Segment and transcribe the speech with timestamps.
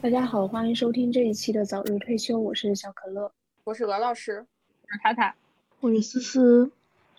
[0.00, 3.30] 大家好，欢迎收听这一期的早日退休，我是小可乐。
[3.62, 4.44] 我是鹅老师，
[4.82, 5.36] 我是塔塔，
[5.78, 6.72] 我是思思，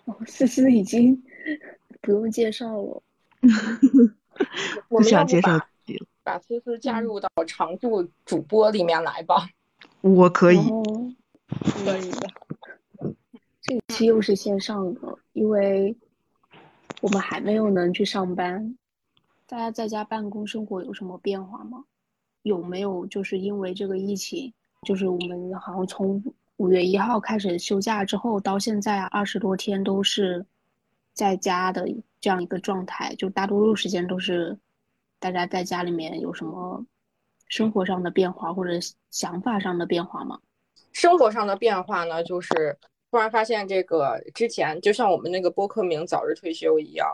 [0.04, 1.22] 哦，思思已经
[2.02, 3.02] 不用介绍了。
[4.88, 6.06] 我们要不不想介绍把自己了。
[6.22, 9.48] 把思思加入到常驻主播里面来吧。
[10.00, 10.82] 我可以，哦，
[11.84, 12.28] 可以的。
[13.62, 15.96] 这一期又是线上的，因为
[17.00, 18.76] 我们还没有能去上班。
[19.46, 21.84] 大家在家办公生活有什么变化吗？
[22.42, 24.52] 有没有就是因为这个疫情，
[24.86, 26.22] 就是我们好像从
[26.56, 30.46] 五月一号开始休假之后，到现在二十多天都是
[31.12, 31.86] 在家的
[32.20, 34.58] 这样一个状态，就大多数时间都是
[35.18, 36.84] 大家在家里面有什么
[37.48, 38.72] 生活上的变化或者
[39.10, 40.38] 想法上的变化吗？
[40.92, 42.78] 生活上的变化呢，就是
[43.10, 47.08] 突然发现这个之前就像我们那个播客名“早日退休”一样，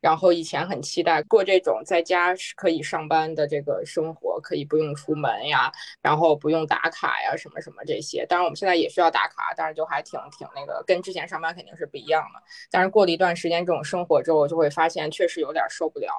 [0.00, 5.70] 然后以前很期待过这种在家是可以上班的这个生活，可以不用出门呀，
[6.00, 8.24] 然后不用打卡呀，什么什么这些。
[8.26, 12.42] 当然我们现在也需要打卡，但是就还挺挺那个，跟之前上班肯定是不一样的。
[12.70, 16.12] 但是过了一段时间这种生活之后，就会发现确实有点受不了。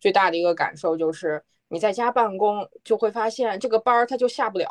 [0.00, 4.68] 最大的一个感受就是你在家办公，就会发现这个班儿它就下不了。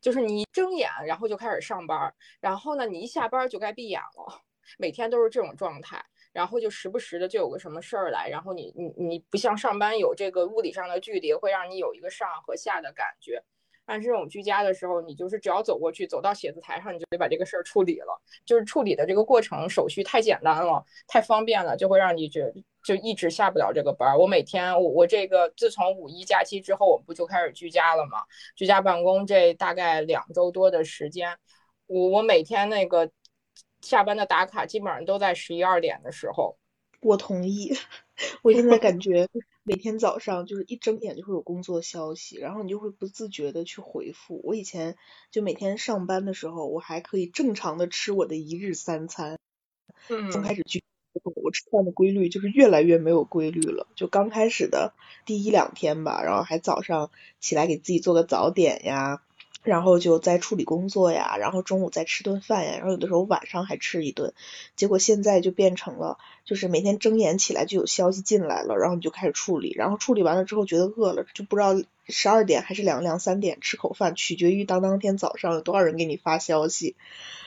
[0.00, 4.40] 就是你一睁眼，然后就开始上班，然后呢，你一下班就该闭眼了，
[4.78, 6.04] 每天都是这种状态，
[6.36, 13.42] 然后就时不时的就有个什么事儿来，然后你你你不像上班有这个物理上的距离，会让你有一个上和下的感觉。
[13.86, 18.20] 但是这种居家的时候，你就是只要走过去，走到写字台上，你就得把这个事儿处理了。
[18.44, 22.52] 就是处理的这个过程手续太简单了，太方便了，就会让你觉
[22.84, 24.18] 就一直下不了这个班儿。
[24.18, 28.24] 我每天我我这个自从五一假期之后，我不就开始居家了吗？
[28.54, 31.38] 居家办公这大概两周多的时间，
[31.86, 33.10] 我我每天那个
[33.86, 36.56] 下班的打卡基本上都在十一二点的时候。
[37.00, 37.72] 我同意。
[38.42, 39.28] 我现在感觉
[39.62, 44.40] 每天早上就是一睁眼就会有工作消息，然后你就会不自觉的去回复。
[44.42, 44.96] 我以前
[45.30, 49.38] 就每天上班的时候，我还可以正常的吃我的一日三餐。
[50.08, 50.82] 嗯从开始去，
[51.22, 53.86] 我吃饭的规律就是越来越没有规律了。
[53.94, 54.94] 就刚开始的
[55.26, 59.22] 第一两天吧，然后还早上起来给自己做个早点呀，
[59.66, 64.32] 然后就在处理工作呀，然后中午再吃顿饭呀，然后有的时候晚上还吃一顿。
[64.76, 71.74] 结果现在就变成了，就是每天睁眼起来就有消息进来了，然后你就开始处理，然后处理完了之后觉得饿了，就不知道
[72.08, 76.94] 十二点还是两两三点吃口饭，取决于当当天早上有多少人给你发消息。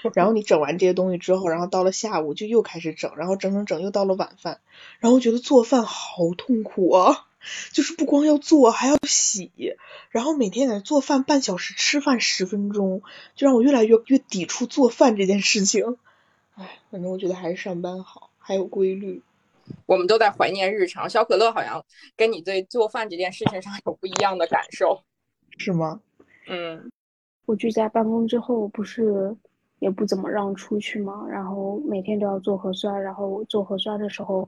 [0.14, 4.60] 然后你整完这些东西之后，然后到了下午就又开始整，然后整整整又到了晚饭，
[5.00, 7.28] 然后觉得做饭好痛苦啊，
[7.72, 9.52] 就是不光要做还要洗，
[10.10, 13.02] 然后每天在那做饭半小时，吃饭十分钟，
[13.36, 15.98] 就让我越来越越抵触做饭这件事情。
[16.56, 19.22] 唉，反正我觉得还是上班好，还有规律。
[19.86, 21.10] 我们都在怀念日常。
[21.10, 21.86] 小可乐好像
[22.18, 25.04] 跟你对做饭这件事情上有不一样的感受。
[25.58, 26.02] 是吗？
[26.48, 26.92] 嗯，
[27.46, 29.36] 我居家办公之后，不是
[29.78, 34.48] 也不怎么让出去嘛，然后每天都要做核酸，然后做核酸的时候，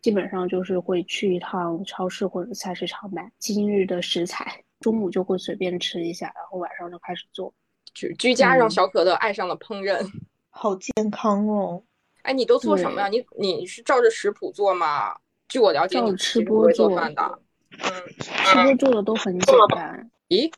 [0.00, 7.52] 基本上就是会去一趟超市或者菜市场买今日的食材，中午就会随便吃一下，然后晚上就开始做。
[7.94, 9.98] 居居家让嗯小可乐爱上了烹饪。
[10.50, 11.82] 好健康哦。
[12.22, 13.08] 哎，你都做什么呀？
[13.08, 15.16] 你你是照着食谱做吗？
[15.48, 17.38] 据我了解，你吃其实不会做播做饭的。
[17.70, 17.88] 嗯，
[18.18, 20.10] 吃播做的都很简单。
[20.28, 20.52] 咦，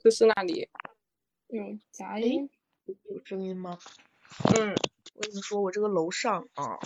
[0.00, 0.68] 思思那里，
[1.48, 2.48] 有杂音，
[2.86, 3.78] 有声音吗？
[4.56, 4.74] 嗯
[5.14, 6.78] 我跟你说，我这个楼上啊，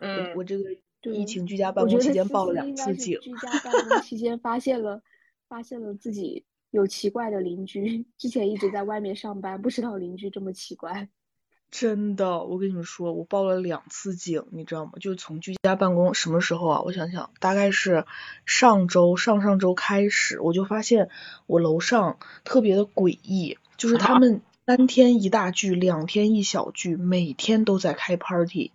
[0.00, 3.18] 我嗯，我这个对疫情居家办公期间报了两次警。
[3.20, 5.02] 居家办公期间发现了，
[5.48, 11.08] 发现了自己有奇怪的邻居，之前一直在外面上班，不知道邻居这么奇怪。
[11.70, 14.92] 真的，我跟你们说，我报了两次警，你知道吗？
[15.00, 16.82] 就是从居家办公什么时候啊？
[16.82, 18.04] 我想想，大概是
[18.44, 21.10] 上周、上上周开始，我就发现
[21.46, 28.72] 我楼上特别的诡异，就是他们三天一大聚，两天一小聚，每天都在开 party。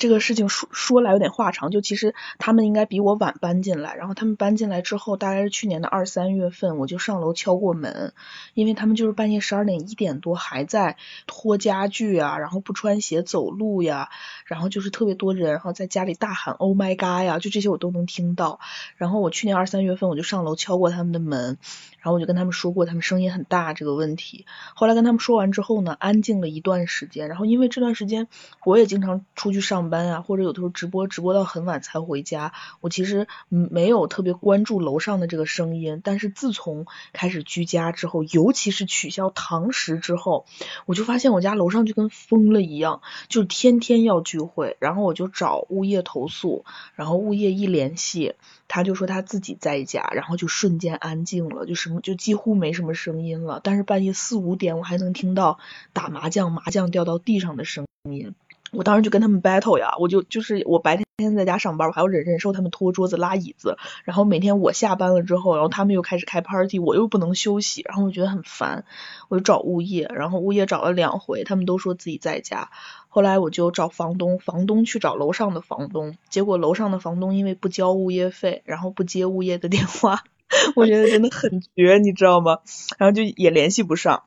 [0.00, 8.14] 这个事情说说来有点话长，就其实他们应该比我晚搬进来，然后他们搬进来之后，大概是去年的二三月份，我就上楼敲过门，
[8.54, 14.08] 因为他们就是半夜十二点一点多还在拖家具啊，然后不穿鞋走路呀，
[14.46, 18.58] 然后就是特别多人，然后在家里大喊 Oh my God 呀，就这些我都能听到。
[18.96, 21.58] 然后我去年二三月份我就上楼敲过他们的门，
[21.98, 24.46] 然后我就跟他们说过他们声音很大这个问题。
[24.74, 28.28] 后来跟他们说完之后呢，安静了一段时间，然后因为这段时间
[28.64, 36.00] 我也经常出去上班啊，或者有的时候直播直播到很晚才回家，我其实没有特别关注楼上的这个声音。
[36.02, 40.46] 但是自从开始居家之后，尤其是取消堂食之后，
[40.86, 44.76] 我就发现我家楼上就跟疯了一样，就天天要聚会。
[44.78, 46.64] 然后我就找物业投诉，
[46.94, 48.34] 然后物业一联系，
[48.68, 53.60] 他就说他自己在家，然后就瞬间安静了，就什么就几乎没什么声音了。
[53.62, 55.58] 但是半夜四五点，我还能听到
[55.92, 58.34] 打麻将麻将掉到地上的声音。
[58.72, 68.84] 我当时就跟他们 battle 呀，我就就是我白天在家上班，我还要忍忍受他们拖桌子拉椅子，然后每天我下班了之后，然后他们又开始开 party，我又不能休息，然后我觉得很烦，
[69.28, 72.70] 我就找物业，然后物业找了两回，他们都说自己在家，
[73.08, 80.22] 后来我就找房东，房东去找楼上的房东，结果楼上的房东因为不交物业费，然后不接物业的电话，
[80.76, 82.58] 我觉得真的很绝，你知道吗？
[82.98, 84.22] 然后就也联系不上。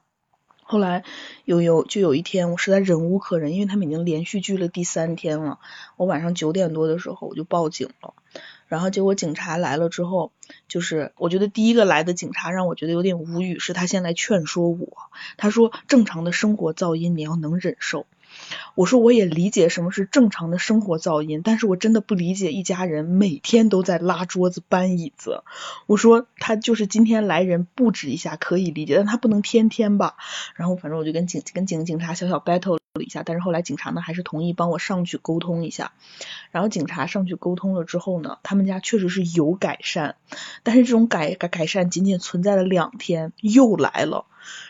[0.66, 1.04] 后来
[1.46, 5.60] 有有就有一天，我实在忍无可忍，因为他们已经连续聚了第三天了。
[5.98, 8.14] 我晚上九点多的时候我就报警了，
[8.68, 10.32] 然后结果警察来了之后，
[10.68, 14.88] 就是我觉得第一个来的警察让我觉得有点无语，是他先来劝说我，
[15.38, 18.06] 他说正常的生活噪音你要能忍受。
[18.76, 25.44] 我说我也理解什么是正常的生活噪音，但是我真的不理解一家人每天都在拉桌子搬椅子。
[25.86, 30.16] 我说他就是今天来人布置一下可以理解，但他不能天天吧。
[30.56, 35.92] 然后反正我就跟警跟警警察小小 battle 一下，但是后来警察呢还是同意帮我上去沟通一下。
[36.52, 40.16] 然后警察上去沟通了之后呢，他们家确实是有改善，
[40.64, 44.26] 但是这种改改改善仅仅存在了两天，又来了。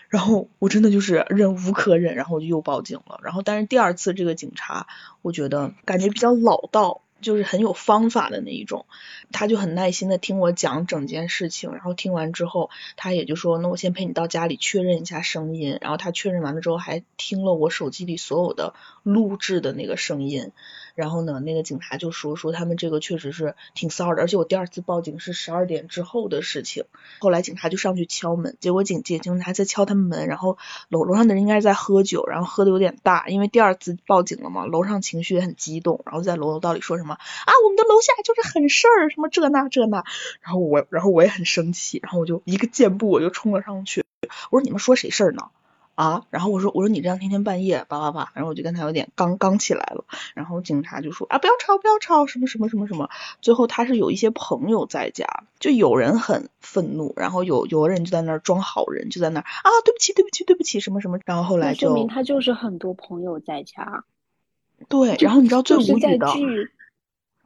[0.09, 3.19] 然后我真的就是忍无可忍，然后我就又报警了。
[3.23, 4.85] 然后但是第二次这个警察，
[5.23, 8.85] 我觉得感觉比较老道，就是很有方法的那一种。
[9.31, 15.79] 他就很耐心的听我讲整件事情，然后听完之后，他也就说，那我先陪你到家里确认一下声音。
[15.81, 20.51] 然后他确认完了之后，还听了我手机里所有的录制的那个声音。
[20.95, 26.85] 然后呢，那个警察就说说他们这个确实是挺骚的，而且我第二次报警是十二点之后的事情。
[27.19, 30.57] 后来警察就上去敲门，结果警警警察在敲他们门，然后
[30.89, 40.03] 楼楼上的人应该是在喝酒，然后喝的有点大，因为第二次报警了嘛，楼上情绪也很激动，然后在楼楼道里说什么啊，我们的楼下就是很事儿，什么这那这那，
[40.41, 44.05] 然后我然后我也很生气，然后我就一个箭步我就冲了上去，
[44.51, 45.49] 我说你们说谁事儿呢？
[45.95, 53.09] 啊，然后我说我说你这样天天半夜叭叭叭，然后我就跟他有点刚刚起来了，然后警察就说啊不要吵不要吵什么什么什么什么，
[53.41, 55.25] 最后他是有一些朋友在家，
[55.59, 64.03] 就有人很愤怒，然后有有的人就在那儿装好人，就在那儿啊对不起对不起对不起什么什么，然后后来就说明他就是很多朋友在家，
[64.89, 66.27] 对，然后你知道最无语的。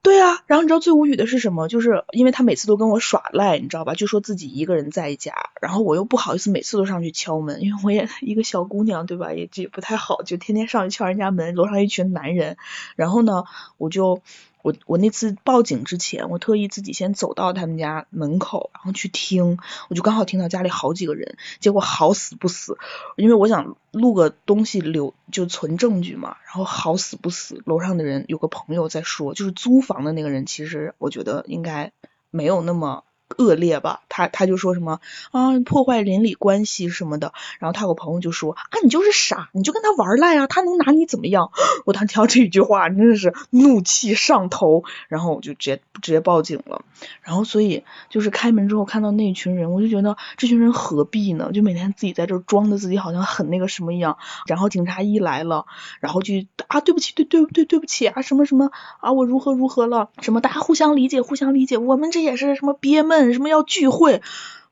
[0.07, 1.67] 对啊，然后你知道最无语的是什么？
[1.67, 3.93] 就是因为他每次都跟我耍赖，你知道吧？
[3.93, 9.33] 就说自己一个人在家，然后我又不好意思每次都上去敲门，因为我也 一个小姑娘，对吧？
[9.33, 12.55] 也也不太好，就天天上去敲人家门，楼上一群男人，
[12.95, 13.43] 然后呢，
[13.77, 14.21] 我就。
[14.61, 19.57] 我我那次报警之前，我特意自己先走到他们家门口，然后去听，
[19.89, 22.77] 我就刚好听到家里好几个人，结果好死不死，
[23.15, 31.91] 因为我想录个东西留就存证据嘛，然后好死不死，楼上的人有个朋友在说，就是租房的那个人，其实我觉得应该
[32.29, 33.03] 没有那么。
[33.37, 34.99] 恶劣吧，他他就说什么
[35.31, 41.51] 啊破坏邻里关系什么的，然后他有个朋友就说啊你就是傻，你就跟他玩赖啊，他能拿你怎么样？
[41.85, 46.83] 我当时听到这一句话真的是怒气上头，然后我就直接直接报警了。
[47.21, 51.51] 然后所以就是开门之后看到那一群人，我就觉得这群人何必呢？
[51.53, 54.17] 就每天自己在这装的自己好像很那个什么一样。
[54.47, 55.65] 然后警察一来了，
[55.99, 56.33] 然后就
[56.67, 63.16] 啊对不起对对对对不起啊什么什么啊我如何如何了什么大家互相理解互相理解，我们这也是什么憋闷。
[63.33, 64.21] 什么要聚会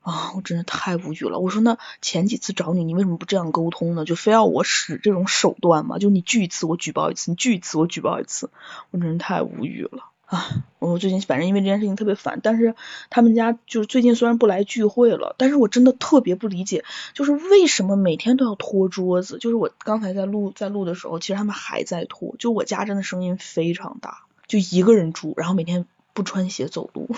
[0.00, 0.32] 啊！
[0.36, 1.38] 我真的太无语了。
[1.38, 4.04] 我说那前几次找你，你为什么不这样沟通呢？
[4.04, 5.98] 就非要我使这种手段吗？
[5.98, 8.50] 就你聚一次我举报一次，你聚一次我举报一次，
[8.90, 10.46] 我真是太无语了啊！
[10.78, 12.76] 我最近反正因为这件事情特别烦，但是
[13.10, 19.38] 他们家就是最近虽然不来聚会了，但是我真的特别不理解，就是为什么每天都要拖桌子？
[19.38, 22.36] 就是我刚才在录在录的时候，其实他们还在拖。
[22.38, 27.08] 就我家真的声音非常大，就一个人住，然后每天不穿鞋走路。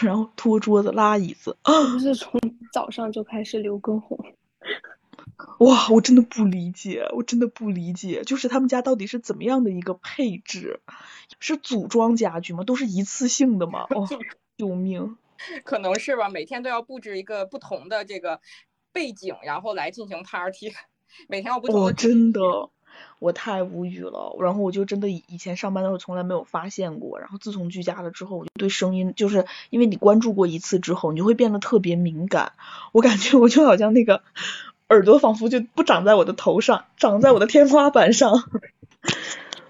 [0.00, 2.40] 然后拖桌子拉椅子， 不是从
[2.72, 4.18] 早上就开始刘畊宏。
[5.58, 10.80] 哇，我真的不理解，我真的不理解，就是他们家到底是怎么样的一个配置？
[11.40, 12.64] 是组装家具吗？
[12.64, 13.86] 都是一次性的吗？
[13.90, 14.06] 哦，
[14.56, 15.16] 救命！
[15.64, 18.40] 可能是吧，每天都要布置一个不同的这个
[18.92, 20.72] 背景，然后来进行 party，
[21.28, 21.86] 每天要不同的。
[21.88, 22.40] 哦，真的。
[23.18, 32.52] 我太无语了，然后我就真的以前上班的时候从来没有发现过，然后自从居家了之后，我就对声音，就是因为你关注过一次之后，你就会变得特别敏感。
[32.92, 34.22] 我感觉我就好像那个
[34.88, 38.44] 耳朵仿佛就不长在我的头上，长在我的天花板上。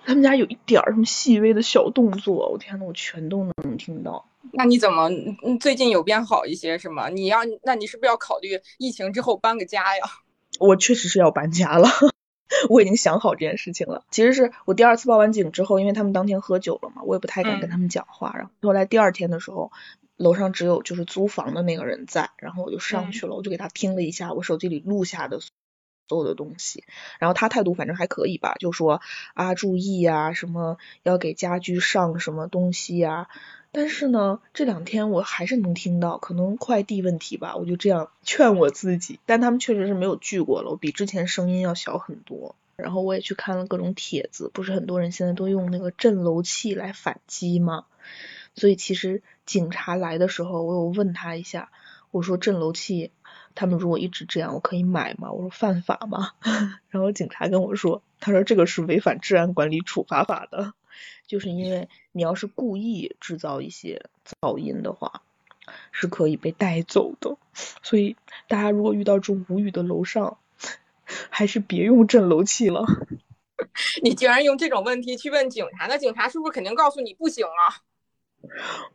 [0.05, 4.25] 他们家有一点儿什么细微的小动作，我天呐，我全都能听到。
[4.53, 5.11] 那你怎么
[5.45, 7.09] 嗯最近有变好一些是吗？
[7.09, 10.05] 你要那你是不是要考虑疫情之后搬个家呀？
[10.61, 11.89] 我确实是要搬家了，
[12.71, 14.05] 我已经想好这件事情了。
[14.11, 18.33] 其实是我第二次报完警之后，因为他们当天喝酒了嘛，我也不太敢跟他们讲话。
[18.37, 19.73] 然后后来第二天的时候，
[20.17, 25.41] 楼上只有就是租房的那个人在，然后我就上去了，我就给他听了一下我手机里录下的
[26.09, 26.85] 所有的东西。
[27.19, 29.01] 然后他态度反正还可以吧，就说
[29.35, 33.29] 啊注意呀，什么要给家居上什么东西呀。
[33.73, 39.21] 但是呢，这两天我还是能听到，可能快递问题吧，我就这样劝我自己。
[39.27, 42.55] 但他们确实是没有拒过了，我比之前声音要小很多。
[42.77, 47.85] 然后我也去看了各种帖子，不是很多人现在都用那个震楼器来反击吗？
[48.55, 51.71] 所以其实警察来的时候，我有问他一下，
[52.11, 53.11] 我说震楼器，
[53.57, 55.33] 他们如果一直这样，我可以买吗？
[55.33, 56.31] 我说犯法吗？
[56.89, 60.75] 然后警察跟我说，他说这个是违反治安管理处罚法的。
[61.27, 64.07] 就是因为你要是故意制造一些
[64.41, 65.23] 噪音的话，
[65.91, 67.37] 是可以被带走的。
[67.83, 70.39] 所以大家如果遇到这种无语的楼上，
[71.29, 72.85] 还是别用震楼器了。
[74.03, 77.83] 你居然用这种问题去问警察，那警察是不是肯定告诉你不行啊？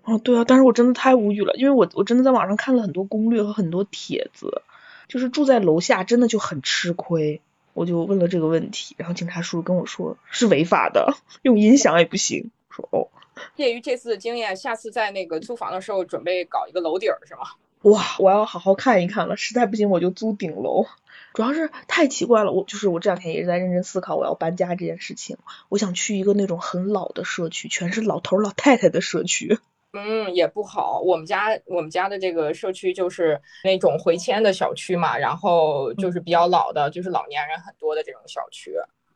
[0.04, 4.62] 哦，对啊，但是我真的太无语了，因为我我真的在网上看了很多攻略和很多帖子，
[5.08, 7.42] 就是住在楼下真的就很吃亏。
[7.74, 12.52] 我就问了这个问题，然后警察叔叔跟我说是违法的，用音响也不行。
[12.70, 13.08] 说哦，
[13.56, 17.42] 业余这次的经验，下次在那个租房的时候准备搞一个楼顶是吗？
[17.84, 20.86] 哇，我要好好看一看了，实在不行我就租顶楼。
[21.34, 25.38] 主要是太奇怪了，我就是我这两天也是在认真思考我要搬家这件事情。
[25.70, 29.58] 我想去一个那种很老的社区，全是老头老太太的社区。
[29.94, 31.02] 嗯，也不好。
[31.02, 38.74] 我们家我们家的这个社区就是那种回迁的小区嘛，然后就是比较老的，就是老年人很多的这种小区。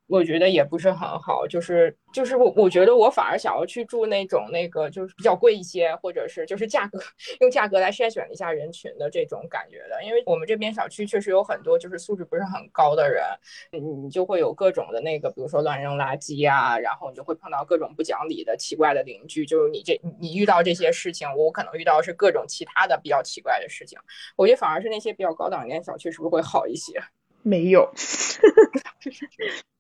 [0.08, 7.00] 我觉得也不是很好，就是就是我我觉得我反而想要去住那种那个就是比较贵一些，或者是就是价格
[7.40, 13.24] 用价格来筛选一下人群的这种感觉的，因为我们这边小区确实有很多就是素质不是很高的人，
[13.72, 23.98] 你你就会有各种的那个，比如说乱扔垃圾啊，然后你就会碰到各种不讲理的奇怪的邻居，就是你这你遇到这些事情，我可能遇到是各种其他的比较奇怪的事情，
[24.36, 27.02] 我觉得反而是那些比较高档一点小区是不是会好一些？
[27.42, 27.92] 没有。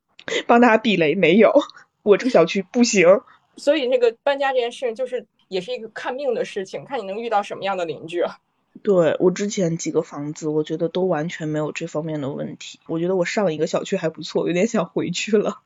[0.47, 1.53] 帮大家避雷没有，
[2.03, 3.07] 我这个小区不行，
[3.57, 8.23] 所以那个搬家这件事就是也是一个看命的事情，看你能遇到什么样的邻居。
[8.83, 12.79] 对我之前几个房子，我觉得都完全没有这方面的问题。
[12.87, 15.61] 我觉得我上一个小区还不错，有点想回去了。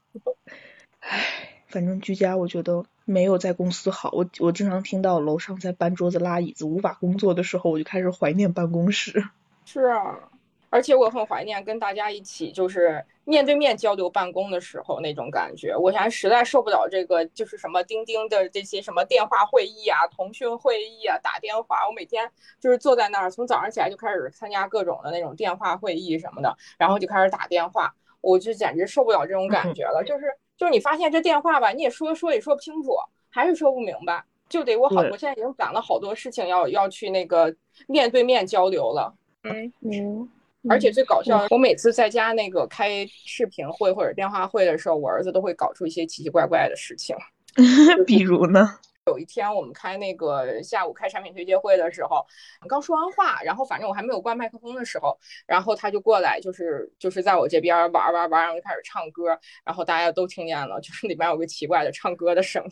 [1.01, 4.11] 唉，反正居家我觉得没有在公司好。
[4.13, 9.25] 我我经常听到楼上在搬桌子拉椅子无法工作的时候，我就开始怀念办公室。
[9.65, 10.29] 是啊。
[10.69, 15.75] 而且我很怀念跟大家一起就是面对面交流办公的时候那种感觉。
[15.75, 21.87] 我现在实在受不了这个，就是什么钉钉的这些什么电话会议啊、腾讯会议啊、打电话。
[21.87, 30.03] 我每天就是坐在那儿，从早上起来就开始参加各种的那种电话会议什么的，然后就开始打电话，我就简直受不了这种感觉了。
[30.05, 32.91] 就是就是你发现这电话吧，你也说说也说不清楚，
[33.29, 37.55] 还是说不明白，就得我好，我现在已经攒了好多事情要要去那个
[37.87, 39.13] 面对面交流了。
[39.43, 40.29] 嗯嗯。
[40.67, 47.15] 而且最搞笑，我每次在家那个开视频会或者电话会的时候，我儿子都会搞出一些奇奇怪怪的事情。
[48.05, 48.79] 比如呢？
[49.07, 52.23] 有一天我们开那个下午开产品推介会的时候，
[52.67, 59.35] 刚说完话，然后反正我还没有关麦克风的时候，然后他就过来，就是就是在我这边玩玩玩，然后就开始唱歌，
[59.65, 62.71] 然后大家都听见了，就是里面有个奇怪的唱歌的声音，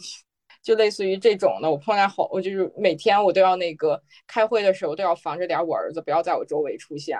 [0.61, 1.71] 就类似于这种的。
[1.71, 7.17] 我碰见好，我就是每天我都要那个开会的时候都要防着点我儿子，不要在我周围出现。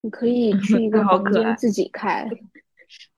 [0.00, 2.28] 你可以去一 个房间自己开，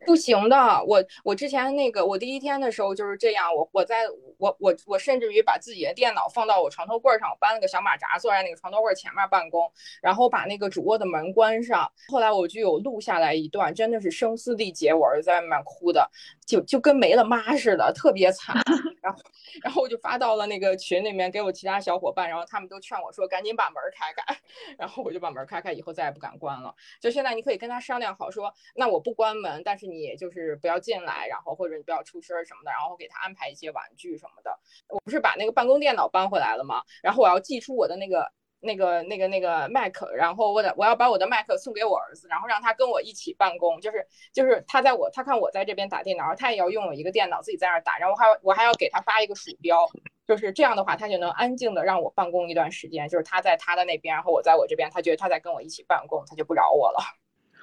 [0.07, 0.57] 不行的。
[0.85, 4.05] 我我之前那个我第一天的时候就是这样，我我在
[4.39, 11.91] 我我我甚至于把自己的电脑放到我床头柜上，我搬了个小马扎坐在那个床头柜前面办公，然后把那个主卧的门关上。
[12.09, 16.11] 后来我就有录下来一段，真的是声嘶力竭，我儿子在外面哭的，
[16.47, 18.57] 就就跟没了妈似的，特别惨。
[19.01, 19.19] 然后
[19.63, 24.39] 然后我就发到了那个群里面给我其他小伙伴，然后他们都劝我说赶紧把门开开，
[24.79, 26.75] 然后我就把门开开，以后再也不敢关了。
[27.01, 34.59] 就现在你可以跟他商量好说，那我不关门，但是你就是不要进来，然后或者你不要出声什么的，然后给他安排一些玩具什么的。
[34.89, 36.83] 我不是把那个办公电脑搬回来了吗？
[37.03, 38.31] 然后我要寄出我的那个。
[38.63, 49.89] 那个、那个、那个 Mac，然后我得我要把我的 Mac 送给我儿子，然后让他跟我一起办公，就是就是他在我他看我在这边打电脑，他也要用我一个电脑自己在那打，然后还我还要给他发一个鼠标，
[50.27, 56.99] 就是这样的话，他就能安静的让我办公一段时间，就是他在他的那边，然后我在我这边，他觉得他在跟我一起办公，他就不扰我了。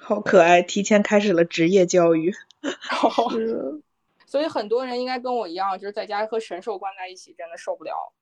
[0.08, 2.32] 好可爱，提前开始了职业教育。
[4.24, 8.14] 所以很多人应该跟我一样，就是在家和神兽关在一起，真的受不了。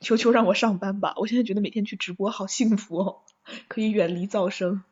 [0.00, 1.14] 求求让我上班吧！
[1.16, 3.20] 我现在觉得每天去直播好幸福哦，
[3.66, 4.84] 可以远离噪声。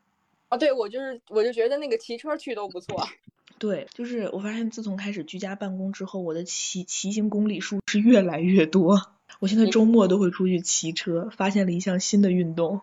[0.48, 3.06] 啊，对我就是，我就觉得那个骑车去都不错。
[3.60, 9.12] 对，就是我发现自从开始居家办公之后，我的骑骑行公里数是越来越多。
[9.40, 12.80] 我现在周末都会出去骑车，发现了一项新的运动。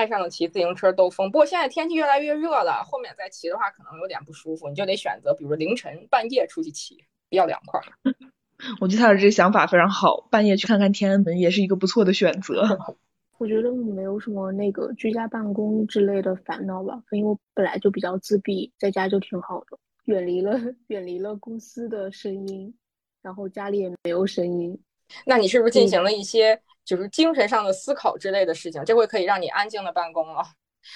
[0.00, 6.96] 爱上了骑自行车兜风，不过现在天气越来越热了，后面再骑的话可能有点不舒服，你就得选择，比如凌晨半夜出去骑，
[7.28, 7.78] 比较凉快。
[8.80, 12.78] 我觉得他的这个想法非常好，半夜去看看天安门也是一个不错的选择。
[13.36, 22.74] 我觉得没有什么那个居家办公之类的烦恼吧，因为我本来就比较自闭，在家就挺好的，远离了远离了公司的声音，
[23.20, 24.78] 然后家里也没有声音。
[25.26, 28.84] 那你是不是进行了一些就是精神上的思考之类的事情？
[28.84, 30.42] 这回可以让你安静的办公了。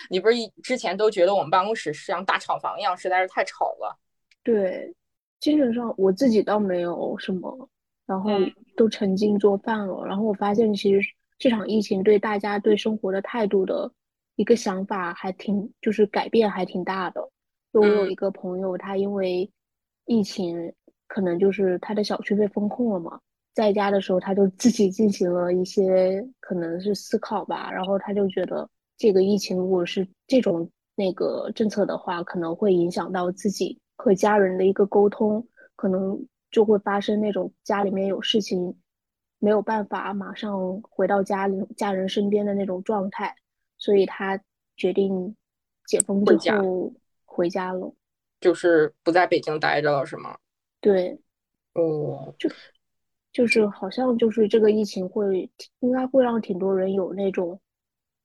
[0.08, 3.98] 你不是一之前都觉得我们办公室像大厂房一样，实在是太吵了。
[4.42, 4.94] 对，
[5.40, 7.68] 精神上我自己倒没有什么，
[8.06, 11.06] 然后嗯都沉浸做饭了，然后我发现其实
[11.38, 13.90] 这场疫情对大家对生活的态度的
[14.36, 17.20] 一个想法还挺，就是改变还挺大的。
[17.72, 19.50] 就我有嗯一个朋友，他因为
[20.06, 20.72] 疫情，
[21.06, 23.20] 可能就是他的小区被封控了嘛，
[23.54, 35.46] 在家的时候他就自己进行了一些可能是思考吧，然后他就觉得这个疫情如果是这种那个政策的话，可能会影响到自己和家人的一个沟通，
[35.76, 38.76] 可能就会发生那种家里面有事情
[39.38, 43.34] 没有办法马上回到家里家人身边的那种状态，
[43.78, 44.40] 所以他
[44.76, 45.37] 决定
[45.87, 46.92] 解封之回家后
[47.25, 47.92] 回家了。
[48.40, 50.37] 就是不在北京待着了，是吗？
[50.80, 51.18] 对，
[51.75, 52.50] 哦，就
[53.46, 55.50] 是好像就是这个疫情会
[55.80, 57.60] 应该会让挺多人有那种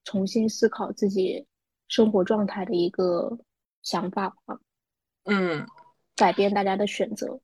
[0.03, 1.45] 重新思考自己
[1.87, 3.37] 生活状态的一个
[3.81, 4.59] 想法吧，
[5.23, 5.65] 嗯。
[6.15, 7.39] 改变大家的选择。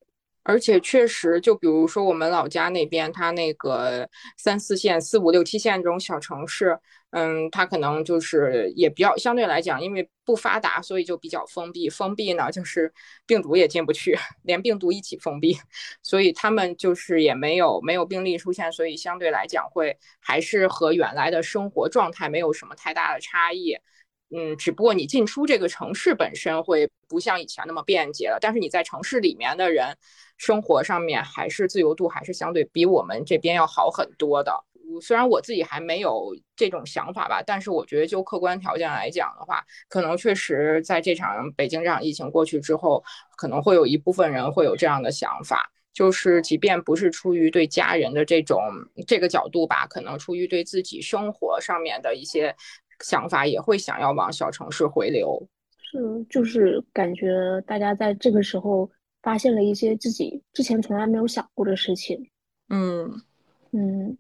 [0.45, 6.77] 而且确实，就比如说我们老家那边，它那个三四线、四五六七线这种小城市，
[7.09, 11.89] 嗯，它可能就是也比较相对来讲，因为不发达，所以就比较封闭。
[11.89, 12.93] 封闭呢，就是
[13.25, 15.57] 病毒也进不去， 连病毒一起封闭，
[16.03, 23.75] 所以他们就是也没有没有病例出现，所以相对来讲会还是和原来的生活状态没有什么太大的差异。
[24.35, 29.95] 嗯，只不过你进出这个城市本身会不像以前那么便捷了，但是你在城市里面的人，
[30.37, 34.51] 生活上面还是自由度还是相对比我们这边要好很多的。
[35.01, 43.03] 虽然我自己还没有这种想法吧，但是我觉得就客观条件来讲的话，可能确实在这场北京这场疫情过去之后，
[43.35, 45.69] 可能会有一部分人会有这样的想法。
[45.91, 48.61] 就是，即便不是出于对家人的这种
[49.07, 52.53] 这个角度吧，可能出于对自己生活上面的一些
[52.99, 55.41] 想法，也会想要往小城市回流。
[55.79, 57.29] 是，就是感觉
[57.65, 58.89] 大家在这个时候
[59.25, 62.29] 发现了一些自己之前从来没有想过的事情。
[62.69, 63.11] 嗯
[63.71, 64.15] 嗯，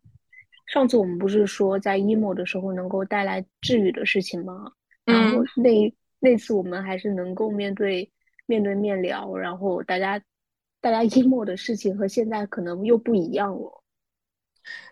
[0.65, 4.71] 上次我们不是说在 emo 的时候能够带来治愈的事情吗？
[5.05, 8.11] 然后嗯那那次我们还是能够面对
[8.47, 10.19] 面对面聊，然后大家
[10.81, 13.83] 大家 emo 的事情和现在可能又不一样了，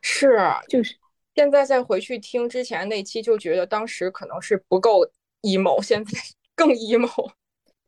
[0.04, 0.38] 是，
[0.70, 0.96] 就是
[1.34, 5.08] 现在再回去听之前那期，就觉得当时可能是不够
[5.42, 6.12] emo，现在
[6.56, 7.32] 更 emo。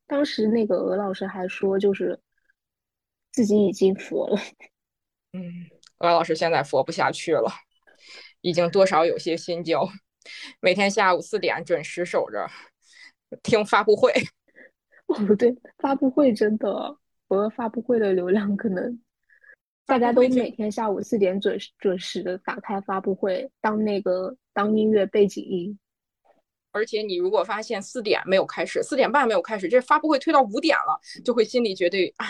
[0.07, 2.19] 当时那个鹅老师还说，就是
[3.31, 4.37] 自己已经佛了。
[5.33, 5.41] 嗯，
[5.99, 7.51] 鹅老师现在佛不下去了，
[8.41, 9.87] 已经多少有些心焦，
[10.59, 12.47] 每天下午四点准时守着
[13.43, 14.13] 听发布会。
[15.07, 19.01] 哦，不 对，发布会真的，我的发布会的流量可能
[19.85, 25.77] 大家都每天下午四点准时准时的打开发布会，当那个当音乐背景音。
[26.75, 32.27] 而且你如果发现四点没有开始，四点半没有开始，这发布会推到五点了，就会心里觉得，哎，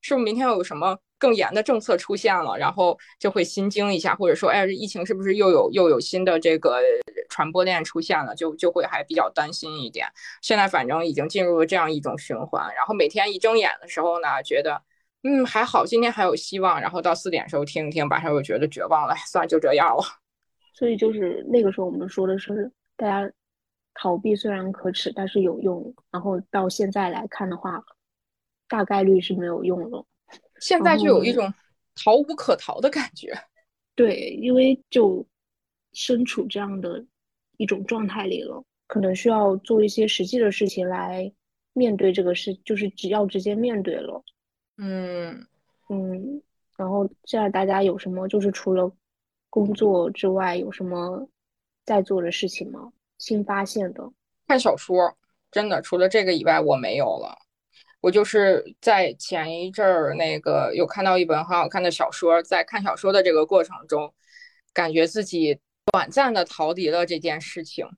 [0.00, 2.56] 是不是明天又有什么更严的政策出现了？
[2.56, 6.80] 然后就会心惊一下，或者说，哎，这疫情是不是又有又有新的这个
[7.28, 8.34] 传播链出现了？
[8.34, 10.08] 就就会还比较担心一点。
[10.40, 14.82] 现在反正已经进入了这样一种循环，然后每天一睁眼的时候呢，觉得。
[15.24, 16.80] 嗯，还好，今天还有希望。
[16.80, 20.02] 然后到四点的时候听一听，晚上又觉得绝望了，算了，就这样了。
[20.74, 23.32] 所以就是那个时候我们说的是，大家
[23.94, 25.94] 逃避虽然可耻，但是有用。
[26.10, 27.82] 然后到现在来看的话，
[28.68, 30.04] 大概率是没有用了。
[30.60, 31.52] 现在就有一种
[31.94, 33.32] 逃无可逃的感觉。
[33.94, 35.26] 对，因为就
[35.92, 37.04] 身处这样的
[37.58, 41.30] 一种状态里了，可能需要做一些实际的事情来
[41.74, 44.22] 面对这个事，就是只要直接面对了。
[44.78, 45.46] 嗯，
[45.90, 46.42] 嗯，
[46.78, 48.90] 然后现在大家有什么就是除了
[49.50, 51.28] 工作之外，有什么
[51.84, 52.90] 在做的事情吗？
[53.22, 54.02] 新发现的？
[54.48, 55.16] 看小说，
[55.48, 57.38] 真的除了这个以外，我没有了。
[58.00, 64.12] 我就是在前一阵儿那个有看到一本很好看的小说，在看小说的这个过程中，
[64.72, 65.60] 感觉自己
[65.92, 67.88] 短暂的逃离了这件事情，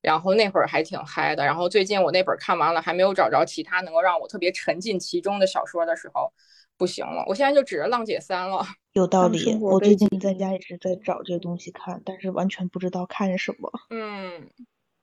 [0.00, 1.44] 然后那会儿还挺嗨的。
[1.44, 6.32] 然后最近我那本看完了，还没有找着其他能够让我特别沉浸其中的小说的时候，
[6.78, 7.24] 不行了。
[7.26, 8.64] 我现在就指着《浪姐三》了。
[8.92, 13.70] 有 道理我最近在家也是在找这个东西看，但是完全不知道看什么。
[13.90, 14.48] 嗯，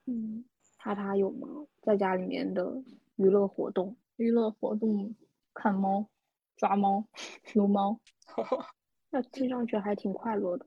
[0.06, 0.44] 嗯，
[0.78, 1.46] 塔塔有吗？
[1.82, 2.82] 在家里面的
[3.16, 3.96] 娱乐活动？
[4.16, 5.14] 娱乐活动，
[5.54, 6.08] 看猫、
[6.56, 7.04] 抓猫、
[7.52, 8.00] 撸猫，
[9.10, 10.64] 那听上去还挺快乐的。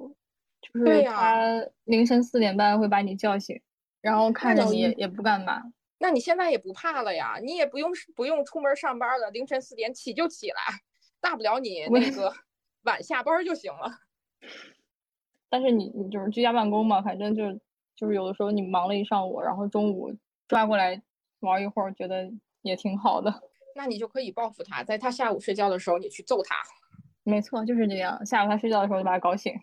[0.61, 1.41] 就是对呀
[1.85, 3.59] 凌晨四点半会把你叫醒，
[4.01, 5.63] 然后看着你也也不干嘛。
[5.97, 7.37] 那你现在也不怕了呀？
[7.41, 10.61] 你也不用不用出门上班了，凌晨四点起就起来，
[11.21, 12.33] 大不了你那个
[12.83, 13.91] 晚下班就行了。
[15.49, 17.59] 但是你你就是居家办公嘛，反正就是
[17.95, 20.15] 就是有的时候你忙了一上午，然后中午
[20.47, 21.01] 抓过来
[21.39, 23.41] 玩一会儿，觉得也挺好的。
[23.75, 26.55] 那你就可以报复他，在他下午睡觉的时候，你去揍他。
[27.23, 28.25] 没错，就是这样。
[28.25, 29.53] 下午他睡觉的时候就把他搞醒，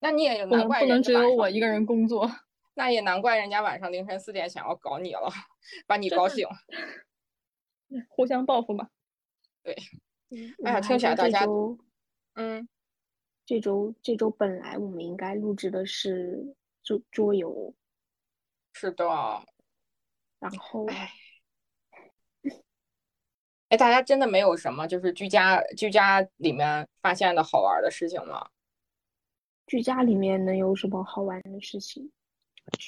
[0.00, 2.30] 那你也难怪不能只有我一个人工作。
[2.74, 5.30] 那也难怪人家晚上凌晨四点想要搞你了，
[5.86, 6.46] 把你搞醒。
[8.08, 8.88] 互相报复嘛。
[10.64, 11.44] 哎呀，听起来大家
[12.34, 12.68] 嗯，
[13.44, 17.74] 这周这周本来我们应该录制的是桌桌游，
[18.72, 19.04] 是的。
[20.38, 21.10] 然后哎，
[23.68, 28.48] 哎，大家真的没有什么就是居家居家里面发现的好玩的事情吗？
[29.66, 32.10] 居家里面能有什么好玩的事情？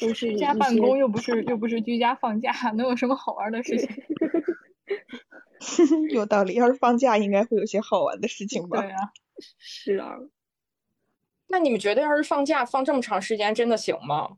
[0.01, 3.89] 都是居家办公又不是又不是居家放假，能有什么好玩的事情？
[6.11, 8.81] 有道理，要是放假应该会有些好玩的事情吧？
[8.81, 9.13] 对啊，
[9.59, 10.17] 是啊，
[11.49, 14.37] 那你们觉得要是放假放这么长时间，真的行吗？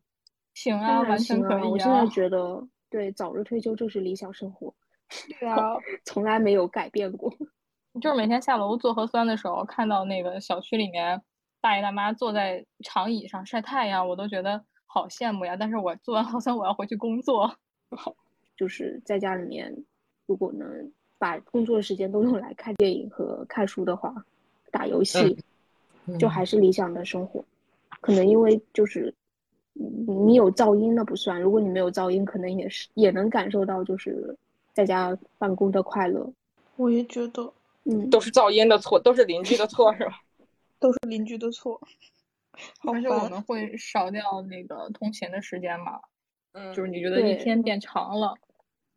[0.54, 1.40] 行啊，完全！
[1.42, 2.06] 可以我现在啊。
[2.06, 4.72] 觉得，对，早日退休就是理想生活，
[5.40, 7.32] 对啊，从来没有改变过。
[8.00, 11.22] 就是每天下楼做核酸的时候，看到那个小区里面
[11.60, 15.56] 大爷大妈坐在长椅上晒太阳，我都觉得好羡慕呀。
[15.56, 17.56] 但是我做完核酸，我要回去工作。
[17.96, 18.14] 好
[18.56, 19.84] 就是在家里面，
[20.26, 20.92] 如果能
[21.24, 24.14] 把工作时间都用来看电影和看书的话，
[24.70, 25.34] 打游戏，
[26.18, 27.42] 就还是理想的生活。
[28.02, 29.14] 可能因为就是
[29.72, 34.36] 嗯你有噪音那不算，如果你没有噪音，可能也是也能感受到就是
[34.74, 36.30] 在家办公的快乐。
[36.76, 37.50] 我也觉得
[37.84, 40.20] 嗯，都是噪音的错，都是邻居的错，是吧？
[40.78, 41.80] 都是邻居的错。
[42.80, 46.02] 好而且我们会少掉那个通勤的时间嘛，
[46.52, 48.34] 嗯，就是你觉得一天变长了。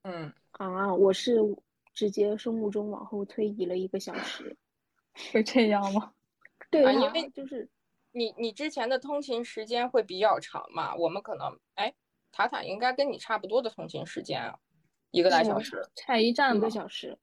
[0.04, 1.40] 嗯，啊，我是
[1.98, 4.56] 直接生物钟往后推移了一个小时。
[5.34, 6.14] 会这样吗？
[6.70, 7.68] 对啊，啊因为就是
[8.12, 10.96] 你你之前的通勤时间会比较长嘛？
[10.96, 11.92] 我们可能哎，
[12.32, 14.60] 塔塔应该跟你差不多的通勤时间啊，
[15.10, 15.82] 一个来小时。
[15.96, 16.70] 差一站一个。
[16.70, 17.18] 小时。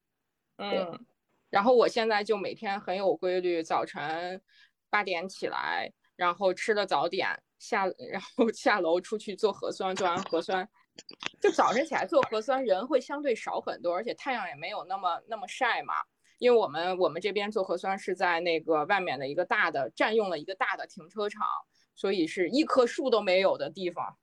[0.56, 1.06] 嗯，
[1.50, 4.42] 然后我现在就每天很有规律，早晨
[4.90, 7.28] 八点起来，然后吃了早点，
[7.60, 10.68] 下 然后下楼出去做核酸，做完核酸，
[11.40, 15.94] 就早晨起来做核酸，人会相对少很多，而且太阳也没有那么那么晒嘛。
[16.38, 21.46] 因为我们我们这边做核酸是在那个外面的一个大的占用了一个大的停车场，
[21.94, 24.16] 所以是一棵树都没有的地方。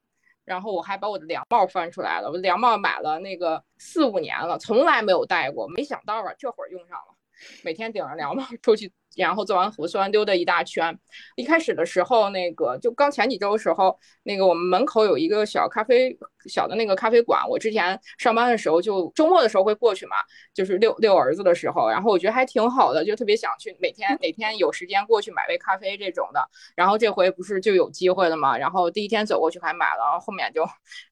[0.44, 7.16] 然后我还把我的凉帽翻出来了，我凉帽买了那个四五年了，从来没有戴过，没想到啊，这会儿用上了。
[7.64, 11.00] 每天顶着凉帽出去，然后做完核酸溜达一大圈。
[11.36, 16.16] 一开始的时候，那个就刚前几周的时候，那个我们门口有一个小咖啡
[16.48, 20.16] 小的那个咖啡馆，我之前上班的时候就周末的时候会过去嘛，
[20.54, 26.42] 就是遛遛儿子的时候，然后我觉得还挺好的，就特别想去每天哪天有时间过去买杯咖啡这种的。
[26.76, 30.64] 然后这回不是就有机会了嘛，然后第一天走过去还买了，然后后面就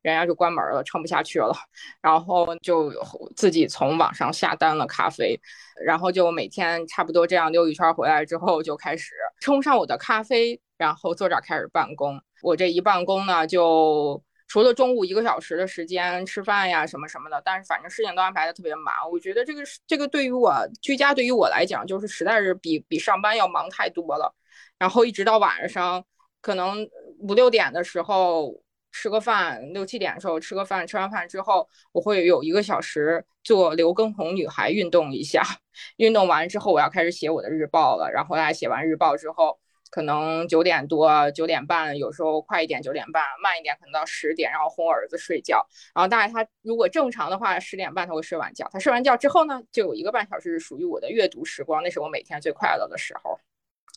[0.01, 1.53] 人家就关门了，撑不下去了，
[2.01, 2.91] 然后就
[3.35, 5.39] 自己从网上下单了咖啡，
[5.85, 12.19] 然后就每天差不多这样溜一圈回来之后，就开始冲上我的咖啡，然后坐这儿开始办公。
[12.41, 18.95] 我这一办公呢，就除了中午一个小时的时间吃饭呀什么什么的，但是反正事情都安排的特别满。
[19.11, 24.35] 我觉得这个这个对于我居家对于我来讲，就是实在是比比上班要忙太多了。
[24.79, 26.03] 然后一直到晚上，
[26.41, 28.59] 可能五六点的时候
[28.91, 35.43] 吃个饭，六七点的时候吃个饭，吃完饭之后，我会有一个小时做刘畊宏女孩运动一下，
[35.97, 39.59] 运动完之后我要开始写我的日报了，然后大家写完日报之后。
[39.89, 45.65] 可能九点多、九点半，有时候快一点九点半，慢一点可能到十点，然后哄儿子睡觉。
[45.93, 48.69] 然后大概他如果正常的话，十点半他会睡完觉。
[48.71, 53.39] 他睡完觉之后呢，就有一个半小时是属于我的阅读时光，那是我每天最快乐的时候。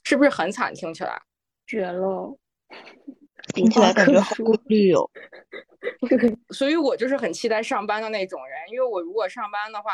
[0.05, 0.75] 是不是很惨？
[0.75, 1.23] 听起来，
[1.65, 2.37] 绝了，
[3.55, 5.09] 听起来感觉好规律哦。
[6.09, 9.93] 对，所以我就是很期待上班的那种人，因为我如果上班的话，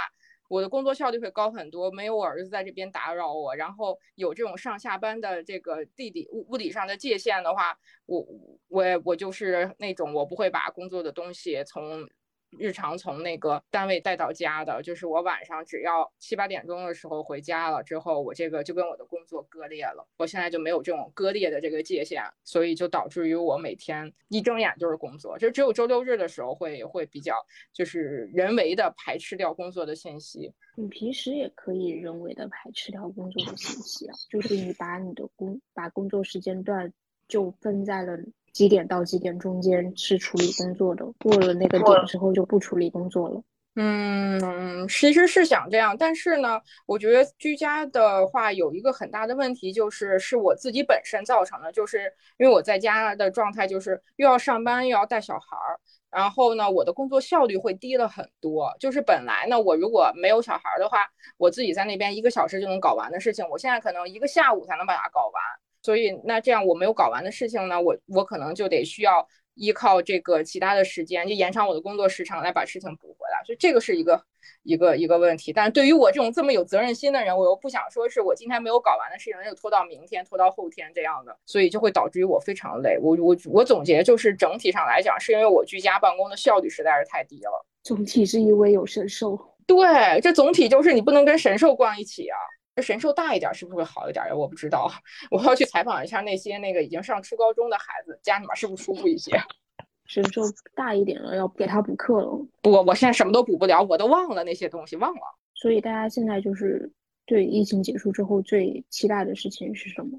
[0.48, 8.26] 我的工作效率会高很多，没有我儿子在这边打扰我，然后有这种上下班的这个地理物物理上的界限的话，我
[8.68, 12.08] 我我就是那种我不会把工作的东西从。
[12.50, 20.08] 日常从那个单位带到家的，就是我晚上只要七八点钟的时候回家了之后，我这个就跟我的工作割裂了。
[20.16, 27.34] 我现在就没有这种割裂的这个界限，所以就导致于我每天一睁眼就是工作，就只有周六日的时候会会比较
[27.72, 30.52] 就是人为的排斥掉工作的信息。
[30.76, 36.92] 你平时也可以人为的排斥掉工作的信息啊，就是你把你的工把工作时间段
[37.26, 38.16] 就分在了。
[38.52, 43.42] 几点到几点中间是处理工作的，过了那个点之后就不处理工作了。
[43.80, 55.78] 嗯，其实是想这样，但是呢，我觉得居家的话有一个很大的问题，就是是我自己本身造成的，就是因为我在家的状态就是又要上班又要带小孩儿，
[56.10, 58.74] 然后呢，我的工作效率会低了很多。
[58.80, 61.06] 就是本来呢，我如果没有小孩儿的话，
[61.36, 65.42] 我自己在那边一个小时就能搞完的事情，我现在可能一个下午才能把它搞完。
[65.82, 73.42] 所以那这样我没有搞完的事情呢，我我可能就得需要依靠这个其他的时间，就延长我的工作时长来把事情补回来。
[73.44, 74.22] 所以这个是一个
[74.62, 75.52] 一个一个问题。
[75.52, 82.98] 但是对于我这种这么有责任心的人，我又不想说是我今天没有搞完的事情，就拖到明天，拖到后天这样的，所以就会导致于我非常累。
[83.00, 87.66] 我我我总结就是整体上来讲，是因为我居家办公的效率实在是太低了。
[87.82, 89.38] 总体是因为有神兽。
[89.66, 92.36] 对，这总体就是你不能跟神兽逛一起啊。
[92.82, 94.34] 神兽大一点是不是会好一点呀？
[94.34, 94.90] 我不知道，
[95.30, 99.30] 我要去采访一下那些那个已经上初高中的孩子，家里面是不是舒服一些？
[100.06, 100.42] 神兽
[100.74, 102.46] 大一点了，要给他补课了。
[102.62, 105.20] 不，我现在什么都补不了，我都忘了那些东西，忘了。
[105.54, 106.90] 所以大家现在就是
[107.26, 110.18] 对疫情结束之后最期待的事情是什么？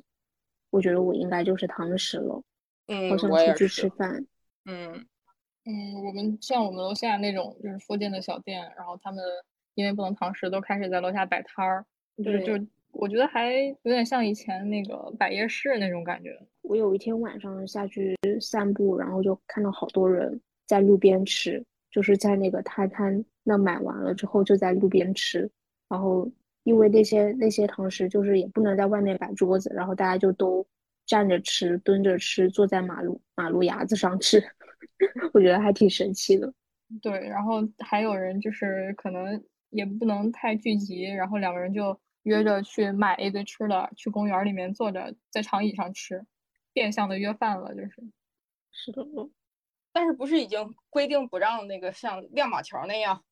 [0.70, 2.44] 我觉得我应该就是堂食了。
[2.86, 4.24] 嗯，我想出去吃饭。
[4.66, 5.08] 嗯
[5.66, 9.24] 嗯，我们像我们楼下那种就是附近的小店，然后他们
[9.74, 11.86] 因为不能堂食，都开始在楼下摆摊儿。
[12.24, 16.38] 就是就我觉得还有点像以前那个百夜市那种感觉。
[16.62, 25.50] 我有一天晚上下去散步，然后就看到好多人在路边吃，就是在那个摊摊那买完了之后就在路边吃。
[25.88, 26.30] 然后
[26.64, 30.66] 因为那些那些堂食就是也不能在外面摆桌子，然后大家就都
[31.06, 34.44] 站着吃、蹲着吃、坐在马路马路牙子上吃，
[35.34, 36.54] 我觉得还挺神奇的。
[37.02, 42.00] 对，然后还有人就是可能也不能太聚集，然后两个人就。
[42.24, 46.26] 约着去买一堆吃的，去公园里面坐着在长椅上吃，
[46.74, 47.94] 变相的约饭了，就是。
[48.72, 49.04] 是的，
[49.92, 53.24] 但是不是已经规定不让那个像亮马桥那样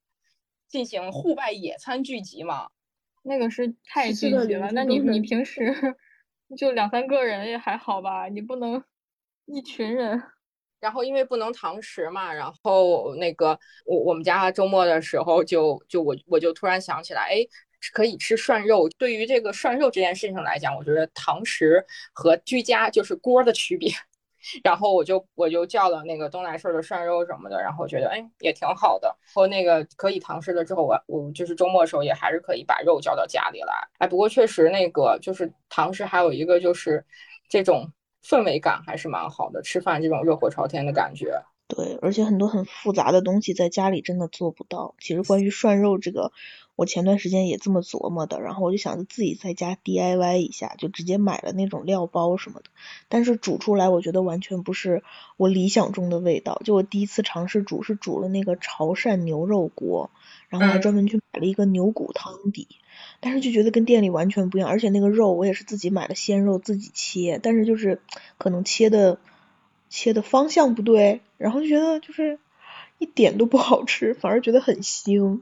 [0.67, 2.69] 进行户外野餐聚集吗？
[3.23, 4.71] 那个是太聚集了。
[4.71, 5.95] 那你你平时
[6.57, 8.27] 就两三个人也还好吧？
[8.27, 8.83] 你不能
[9.45, 10.23] 一群人。
[10.79, 17.47] 然后因为不能堂食嘛，然后那个我我们家周末的时候就就我我就突然想起来，哎。
[17.93, 18.89] 可以吃涮肉。
[18.97, 23.91] 对于这个涮肉这件事情来讲，我觉得堂食和居家就是锅的区别。
[24.63, 29.13] 然后我就我就叫了那个东来顺的涮肉什么的，然后觉得哎也挺好的。
[29.33, 33.73] 和那个可以堂食了之后，我我就是周末的时候也还是可以把肉叫到家里来。
[33.97, 37.03] 哎，不过确实那个就是堂食还有一个就是
[37.49, 37.91] 这种
[38.23, 41.33] 氛围感还是蛮好的，吃饭这种热火朝天的感觉。
[41.67, 44.95] 对，而且很多很复杂的东西在家里真的做不到。
[44.99, 46.31] 其实关于涮肉这个。
[46.77, 52.69] 我前段时间也这么琢磨的，然后我就想着自己在家 DIY 一下，就直接买了那种料包什么的。
[53.09, 55.03] 但是煮出来，我觉得完全不是
[55.37, 56.61] 我理想中的味道。
[56.63, 60.11] 就我第一次尝试煮，是煮了那个潮汕牛肉锅，
[60.49, 62.67] 然后还专门去买了一个牛骨汤底，
[63.21, 64.69] 但是就觉得跟店里完全不一样。
[64.69, 68.01] 而且那个肉我也是自己买的鲜肉自己切，但是就是
[68.37, 69.17] 可能切的
[69.89, 72.37] 切的方向不对，然后就觉得就是
[72.99, 75.39] 一点都不好吃，反而觉得很腥。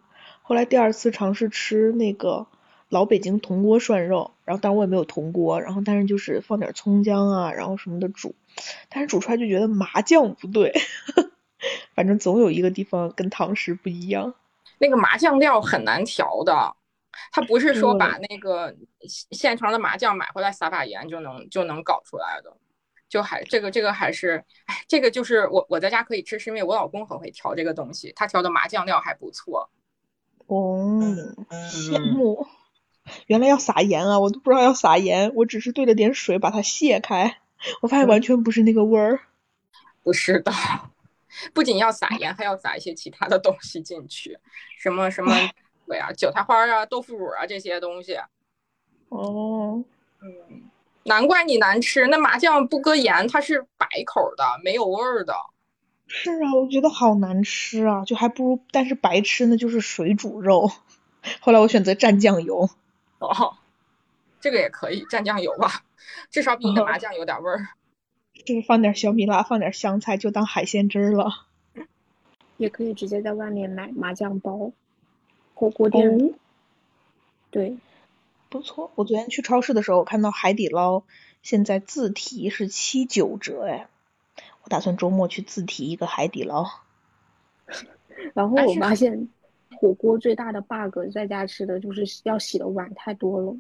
[0.48, 2.46] 后来第二次尝试吃那个
[2.90, 8.36] 老北京铜锅涮肉，然后当然我也没有铜锅，然后但是就是放点葱姜啊，然后什么的煮，
[8.88, 10.72] 但是煮出来就觉得麻酱不对，
[11.96, 14.36] 反正总有一个地方跟堂食不一样。
[14.78, 16.76] 那个麻酱料很难调的，
[17.32, 18.76] 它不是说把那个
[19.32, 22.56] 现成的麻酱买回来撒把盐就能就能搞出来的，
[23.10, 29.68] 就还这个这个还是，哎，这个就是我我在家可以吃，是因为我老公很会调这个东西，他调的麻酱料还不错。
[30.48, 31.00] 哦，
[31.70, 32.48] 羡慕！
[33.28, 37.38] 原来要撒盐啊，我都不知道要撒盐，我只是兑了点水把它卸开，
[37.82, 39.20] 我发现完全不是那个味儿。
[40.04, 40.52] 不是的，
[41.54, 44.38] 不仅要撒盐，还要撒一些其他的东西进去，
[44.78, 45.34] 什么什么
[45.88, 48.18] 对啊，韭菜花啊、豆腐乳啊这些东西。
[49.10, 49.84] 哦，
[50.22, 50.64] 嗯，
[51.04, 55.36] 难怪你难吃，那麻酱不搁盐，它是白口的，没有味儿的。
[56.08, 60.72] 是啊，我觉得好难吃啊，就还不如，但是白吃那就是水煮肉，
[61.42, 62.70] 后来我选择蘸酱油。
[63.20, 63.56] 哦，
[64.40, 65.84] 这个也可以蘸酱油吧，
[66.30, 67.68] 至少比你的麻酱有点味儿。
[68.46, 71.46] 就是放点小米辣，放点香菜，就当海鲜汁儿了。
[72.58, 74.72] 也可以直接在外面买麻酱包，
[75.54, 76.10] 火锅店。
[76.10, 76.34] 哦
[77.52, 77.78] 对，
[78.50, 81.04] 不错，我昨天去超市的时候，我看到海底捞
[81.42, 83.88] 现在自提是七九折，哎，
[84.66, 86.66] 我打算周末去自提一个海底捞。
[88.34, 89.30] 然后我发现
[89.78, 93.56] 火锅最大的 bug 在家吃的就是要洗的碗太多了，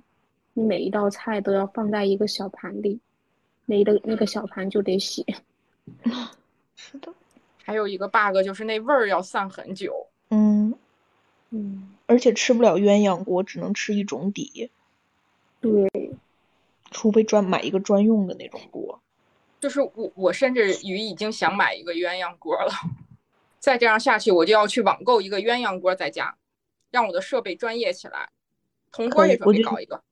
[0.53, 2.99] 你每一道菜都要放在一个小盘里，
[3.65, 5.23] 每一个那个小盘就得洗。
[6.75, 7.13] 是的，
[7.63, 10.07] 还有一个 bug 就是那味儿要散很久。
[10.29, 10.73] 嗯，
[11.51, 14.71] 嗯，而且吃不了鸳鸯锅，只能吃一种底，
[15.61, 15.89] 对，
[16.89, 18.99] 除非专买一个专用的那种锅。
[19.59, 22.71] 就是我我甚至于已经想买一个鸳鸯锅了，
[23.59, 26.37] 再这样下去我就要去网购一个鸳鸯锅在家，
[26.91, 28.29] 让我的设备专业起来。
[28.91, 30.03] 铜锅可以也准备搞一个。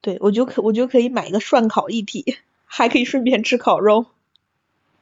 [0.00, 4.06] 对，我就可我就可以买一个涮烤一体，还可以顺便吃烤肉。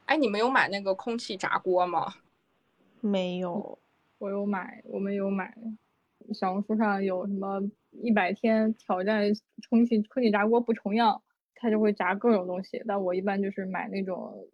[0.05, 2.15] 哎，你们有买那个空气炸锅吗？
[2.99, 3.79] 没有，
[4.19, 5.55] 我有买，我们有买。
[6.33, 7.61] 小红书上有什么
[8.03, 9.23] 一百天挑战
[9.69, 11.21] 空气空气炸锅不重样，
[11.61, 12.83] 它就会炸各种东西。
[12.87, 14.47] 但我一般就是买那种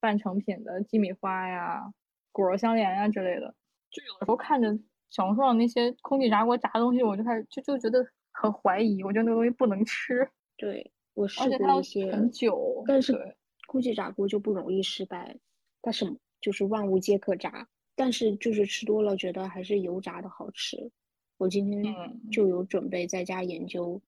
[0.00, 1.92] 半成品的鸡米花呀、
[2.32, 3.54] 果肉相连呀之类的。
[3.90, 4.76] 就有的时候看着
[5.10, 12.82] 小红书上那些空气炸锅炸的东西，我就开始就就觉得很怀疑，我觉得那个东西不能吃， 对，我试过一些，很久。
[12.88, 13.36] 但是对
[13.68, 15.36] 空气炸锅就不容易失败，
[15.80, 20.90] 它什么就是万物皆可炸，但是就是吃多了觉得还是油炸的好吃。
[21.36, 24.00] 我今天嗯就有准备在家研究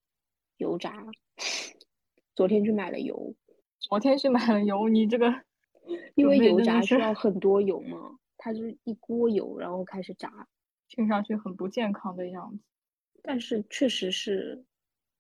[0.57, 1.07] 油炸，
[2.37, 3.35] 昨天去买了油，
[3.81, 5.35] 昨天去买了油，你这个
[6.15, 10.47] 因为油炸需要很多油嘛，它就是一锅油，然后开始炸，
[10.87, 12.63] 听上去很不健康的样子。
[13.23, 14.65] 但是确实是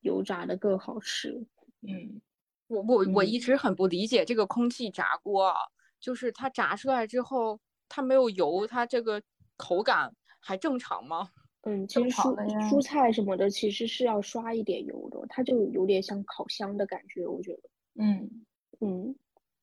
[0.00, 1.46] 油炸的更好吃。
[1.80, 2.20] 嗯，
[2.66, 5.56] 我我我嗯一直很不理解这个空气炸锅啊，
[5.98, 9.22] 就是它炸出来之后，它没有油，它这个
[9.56, 11.30] 口感还正常吗？
[11.66, 12.34] 嗯，其实蔬
[12.70, 17.62] 蔬菜什么的其实是要刷一点油的，它就有点像烤箱的感觉，我觉得。
[17.98, 18.46] 嗯，
[18.78, 19.16] 嗯，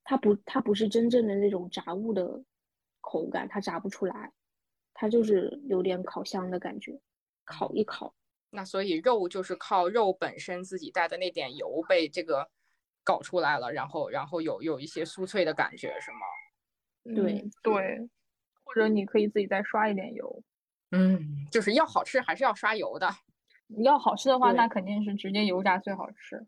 [0.03, 2.43] 它不，它不是真正的那种炸物的
[2.99, 4.33] 口感，它炸不出来，
[4.93, 6.99] 它就是有点烤箱的感觉，
[7.45, 8.13] 烤一烤。
[8.49, 12.49] 那所以肉就是靠肉本身自己带的那点油被这个
[13.03, 17.15] 搞出来了，然后然后有有一些酥脆的感觉，是吗？
[17.15, 18.09] 对嗯对，
[18.65, 20.43] 或者你可以自己再刷一点油。
[20.95, 23.09] 嗯，就是要好吃还是要刷油的。
[23.67, 26.45] 你要好吃的话，那肯定是直接油炸最好吃。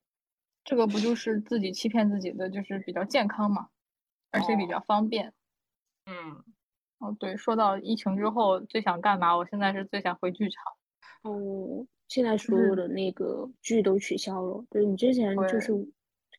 [0.63, 3.69] 这个不就是自己欺骗自己的，就是比较健康嘛，
[4.31, 5.33] 而且比哦较方便。
[6.05, 6.43] 嗯，
[6.99, 9.35] 哦，对，说到疫情之后最想干嘛？
[9.35, 10.63] 我现在是最想回剧场。
[11.23, 15.73] 哦，现在所有的那个剧都取消了，就是你之前就是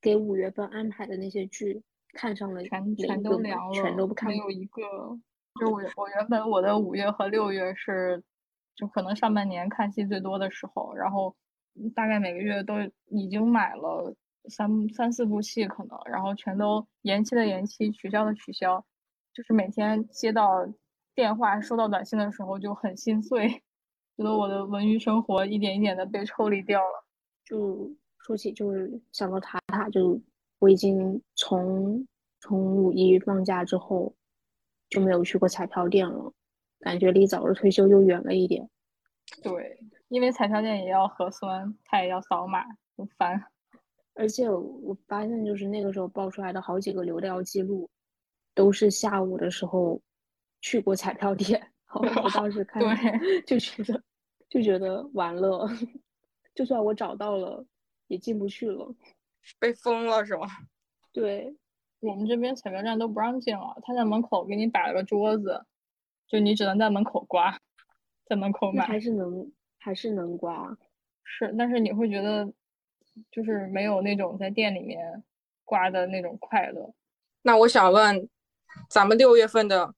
[0.01, 5.19] 给五月份安排的那些剧，看上了全全都凉了，全都不看没有一个。
[5.59, 8.23] 就我我原本我的五月和六月是，
[8.75, 11.35] 就可能上半年看戏最多的时候，然后
[11.95, 12.75] 大概每个月都
[13.07, 14.14] 已经买了
[14.49, 18.85] 三三四部戏可能，然后全都延期的延期，取消的取消，
[19.33, 20.66] 就是每天接到
[21.14, 23.49] 电话、收到短信的时候就很心碎，
[24.16, 27.05] 觉得我的文娱生活一点一点的被抽离掉了。
[27.45, 30.21] 就说起就是想到塔塔，就
[30.59, 32.07] 我已经从
[32.40, 34.14] 从五一放假之后
[34.88, 36.33] 就没有去过彩票店了，
[36.81, 38.68] 感觉离早日退休又远了一点。
[39.42, 42.64] 对，因为彩票店也要核酸，它也要扫码，
[42.96, 43.42] 很烦。
[44.14, 47.90] 而且我我发现，就是那个时候爆出来的好几个流调记录，
[48.55, 50.01] 都是下午的时候
[50.61, 51.72] 去过彩票店。
[51.92, 54.03] 我当时看对就觉得
[54.49, 55.68] 就觉得完了，
[56.55, 57.64] 就算我找到了，
[58.07, 58.94] 也进不去了。
[59.59, 60.46] 被封了是吗？
[61.12, 61.55] 对，
[62.01, 65.65] 我们这边彩票站都不让进了，他在门口给你摆了个桌子，
[66.27, 67.59] 就你只能在门口刮，
[68.27, 69.01] 在门口买还。
[69.01, 70.77] 是能还是能刮。
[71.25, 72.53] 是，但是你会觉得，
[73.31, 75.23] 就是没有那种在店里面
[75.64, 76.95] 刮的那种快乐。
[77.43, 78.29] 那我想问，
[78.89, 79.95] 咱们六月份的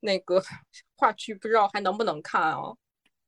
[0.00, 0.40] 那个
[0.96, 2.74] 话剧，不知道还能不能看啊？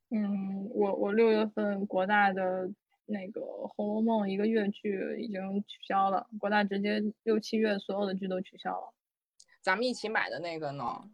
[0.09, 2.69] 嗯，我我六月份国大的
[3.05, 8.93] 那个《红楼梦》一个月剧已经取消了，国大直接六七月所有的剧都取消了。
[9.61, 11.09] 咱们一起买的那个呢？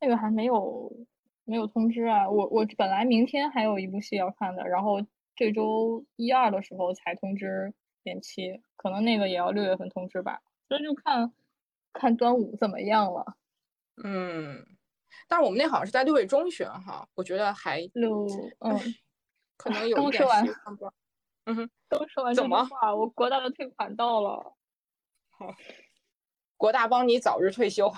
[0.00, 0.92] 那个还没有
[1.44, 11.32] 没有通知啊，我我本来明天还有一部戏要看的，然后这周一二的时候才通知延期，可能那个也要六月份通知吧，所以就看
[11.92, 13.36] 看端午怎么样了。
[14.04, 14.66] 嗯，
[15.28, 18.26] 但是我们那好像是在六月中旬哈，我觉得还六
[18.60, 18.78] 嗯
[19.56, 20.92] 可能有一点刚说完习惯吧。
[21.46, 24.54] 嗯哼，刚说完这句话，我国大的退款到了，
[25.30, 25.54] 好
[26.56, 27.92] 国大帮你早日退休，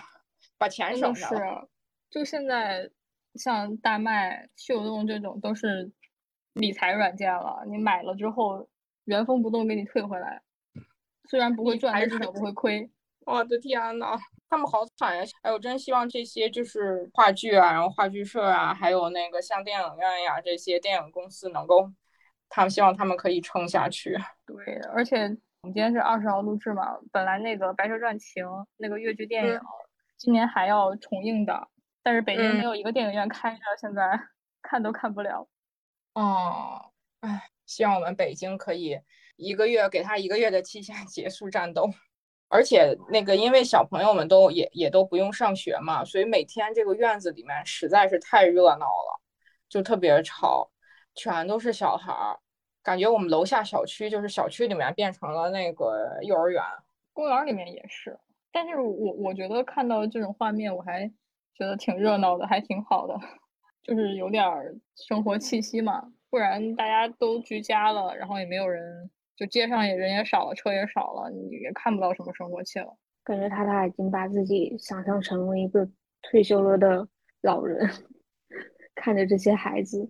[0.59, 1.69] 把钱省上是
[2.11, 2.91] 就现在
[3.35, 5.91] 像大麦、秀动这种都是
[6.53, 8.69] 理财软件了，你买了之后
[9.05, 10.43] 原封不动给你退回来，
[11.31, 12.91] 虽然不会赚，但至少不会亏。
[13.25, 14.19] 我的天呐，
[14.49, 15.23] 他们好惨呀！
[15.43, 21.93] 哎，我真希望这些就是话剧啊，然后话剧社啊，还有那个像电影院呀这些电影公司能够，
[22.49, 24.17] 他们希望他们可以撑下去。
[24.47, 25.23] 对，而且
[25.63, 28.45] 我们今天是二十号录制嘛，本来那个《白蛇传情》
[28.77, 29.61] 那个越剧电影、嗯
[30.19, 31.69] 今年还要重映的，
[32.03, 34.21] 但是北京没嗯有一个电影院开着，现在
[34.61, 35.47] 看都看不了。
[36.15, 36.91] 哦，
[37.21, 38.99] 唉，希望我们北京可以
[39.37, 41.89] 一个月给他一个月的期限 结束战斗，
[42.49, 49.21] 而且那个因为小朋友们都也也都不用上学嘛，所以每天这个院子里面实在是太热闹了，
[49.69, 50.69] 就特别吵，
[51.19, 52.39] 全都是小孩儿，
[52.83, 56.63] 感觉我们楼下小区就是小区里面变成了那个幼儿园。
[57.13, 58.17] 公园里面也是，
[58.53, 61.09] 但是我我觉得看到这种画面，我还
[61.55, 63.19] 觉得挺热闹的，还挺好的，
[63.83, 66.13] 就是有点儿生活气息嘛。
[66.31, 72.97] 不然大家都居家了，然后也没有人，就街上也人也少了，车也少了，你也看不到什么生活气了。
[73.25, 75.89] 感觉他他已经把自己想象成为一个
[76.23, 77.09] 退休了的
[77.41, 77.91] 老人，
[78.95, 80.09] 看着这些孩子，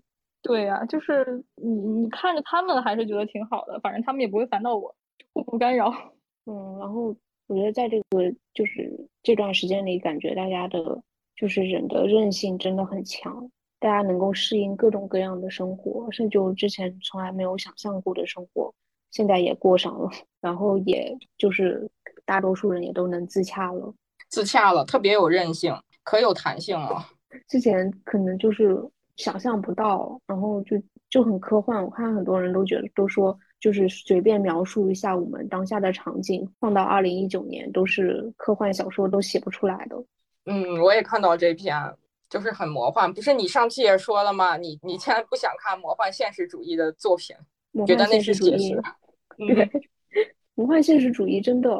[0.48, 4.94] 对呀、就是你你看着他们还是觉得挺好的，反正他们也不会烦到我，
[5.34, 5.92] 互不干扰。
[6.50, 7.14] 嗯，然后
[7.48, 11.02] 我觉得在这个就是这段时间里，感觉大家的
[11.36, 18.72] 就是人的韧性真的很强，大家能够适应各种各样的生活，甚至我之前从来没有想象过的生活，
[19.10, 20.08] 现在也过上了，
[20.40, 21.86] 然后也就是
[22.24, 23.94] 大多数人也都能自洽了。
[24.30, 27.04] 自洽了，特别有韧性，可有弹性了。
[27.46, 28.74] 之前可能就是
[29.18, 31.84] 想象不到，然后就就很科幻。
[31.84, 39.96] 我看很多人都觉得都说，就是随便描述一下我们当下的场景，放到二零一九年都是科幻小说都写不出来的。
[40.46, 41.76] 嗯，我也看到这篇，
[42.30, 43.12] 就是很魔幻。
[43.12, 44.56] 不是你上期也说了吗？
[44.56, 47.36] 你你现在不想看魔幻现实主义的作品，
[47.72, 48.80] 魔觉得那是解释。，
[49.36, 49.70] 对嗯，，
[50.54, 51.70] 魔幻现实主义真的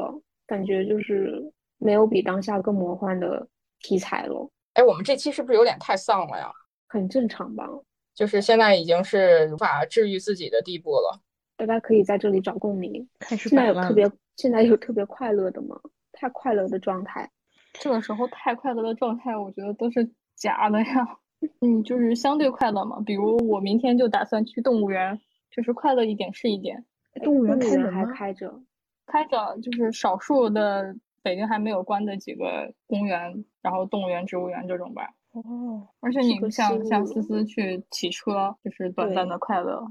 [0.46, 1.40] 感觉就是
[1.78, 3.46] 没有比当下更魔幻的
[3.80, 6.50] 题材了，哎，我们这期是不是有点太丧了呀？
[6.88, 7.68] 很正常吧？
[8.14, 11.20] 就是现在已经是无法治愈自己的地步了。
[11.56, 13.08] 大家可以在这里找共鸣。
[13.20, 13.82] 开始现在摆烂了。
[13.82, 15.78] 有特别，现在有特别快乐的吗？
[16.12, 17.30] 太快乐的状态。
[17.74, 21.18] 这个时候太快乐的状态，我觉得都是假的呀。
[21.60, 23.00] 嗯，就是相对快乐嘛。
[23.06, 25.20] 比如我明天就打算去动物园，
[25.50, 26.84] 就是快乐一点是一点。
[27.22, 28.12] 动物园开门吗？
[28.12, 28.60] 开着，
[29.06, 35.14] 开着就是少数的北京还没有关的几个公园，然后动物园、植物园这种吧。
[35.32, 39.86] 哦，而且你像西路像思思去骑车，就是短暂的快乐。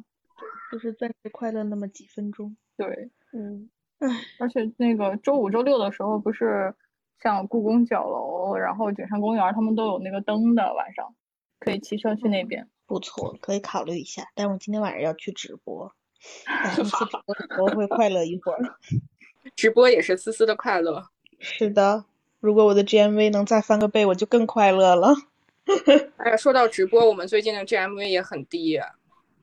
[0.72, 2.56] 就是暂时快乐那么几分钟。
[2.76, 3.70] 对，嗯，
[4.40, 6.74] 而且那个周五、周六的时候，不是
[7.22, 11.16] 像故宫角楼，然后景山公园，他们都有那个灯的，晚上
[11.60, 12.68] 可以骑车去那边。
[12.86, 14.28] 不错，可以考虑一下。
[14.36, 15.92] 但我今天晚上要去直播，
[16.76, 17.06] 去直
[17.56, 18.60] 播会快乐一会儿。
[19.56, 21.04] 直播也是思思的快乐。
[21.40, 22.06] 是的，
[22.48, 25.14] 如果我的 GMV 能再翻个倍，我就更快乐了。
[26.16, 28.80] 哎呀，说到直播，我们最近的 GMV 也很低。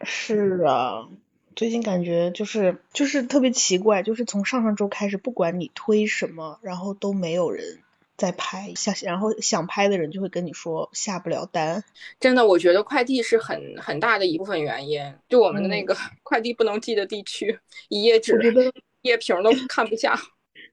[0.03, 1.07] 是啊，
[1.55, 7.81] 最近感觉就是就是特别奇怪，就是从上上周开始，不管你推什么，然后都没有人
[8.17, 11.85] 在拍，想然后想拍的人就会跟你说下不了单。
[12.19, 15.15] 真的，我觉得快递是很很大的一部分原因。
[15.29, 17.59] 就我们的那嗯个快递不能寄的地区，
[17.91, 18.33] 一页纸
[19.03, 20.19] 一页屏都看不下。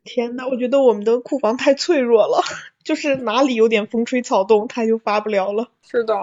[0.04, 2.42] 天呐，我觉得我们的库房太脆弱了，
[2.84, 5.70] 就是哪里有点风吹草动，它就发不了了。
[5.84, 6.16] 是的，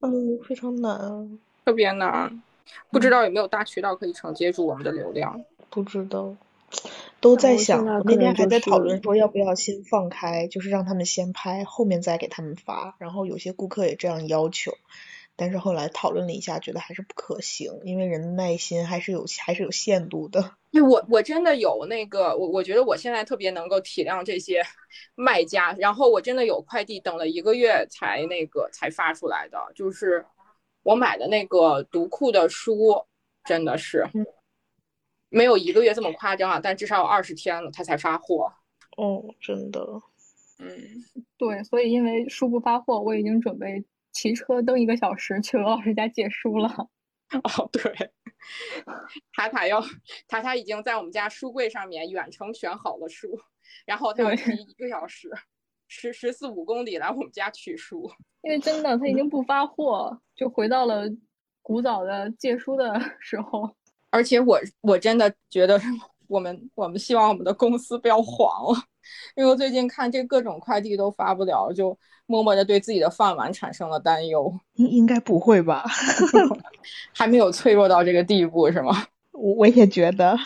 [0.00, 1.38] 嗯，非常难。
[1.64, 2.42] 特别难。
[2.90, 5.44] 不知道有没有大渠道可以承接住我们的流量？
[5.70, 6.34] 不知道，
[7.20, 12.94] 都在想，那天还在讨论说要不要先放开，就是让他们先拍，后面再给他们发。
[12.98, 14.72] 然后有些顾客也这样要求，
[15.40, 20.54] 但是后来讨论了一下，觉得还是不可行，因为人的耐心还是有还是有限度的。
[20.70, 24.62] 对我我真的有那个，我我觉得我现在特别能够体谅这些
[25.16, 30.22] 卖家，然后我真的有快递等了一个月才那个才发出来的，就是
[30.82, 33.02] 我买的那个读库的书，
[33.44, 34.26] 真的是嗯
[35.30, 38.52] 没有一个月这么夸张啊，但至少有二十天了，他才发货。
[38.98, 39.80] 哦，真的，
[40.58, 40.68] 嗯，
[41.38, 43.82] 对，所以因为书不发货，我已经准备
[44.12, 46.68] 骑车蹬一个小时去罗老师家借书了。
[47.30, 48.10] 哦对，
[49.32, 49.80] 塔塔要
[50.26, 53.40] 塔塔已经在我们家书柜上面远程选好了书，
[53.86, 55.30] 然后他要骑一个小时，
[55.86, 58.10] 十十四五公里来我们家取书。
[58.42, 61.04] 因为真的他已经不发货，就回到了
[61.62, 63.76] 古早的借书的时候。
[64.10, 65.80] 而且我我真的觉得，
[66.30, 68.78] 我们我们希望我们的公司不要黄了，
[69.34, 74.54] 因为我最近看这各种快递都发不了，就默默的对自己的饭碗产生了担忧。
[74.74, 75.84] 应应该不会吧？
[77.12, 78.92] 还没有脆弱到这个地步是吗？
[79.32, 80.36] 我我也觉得。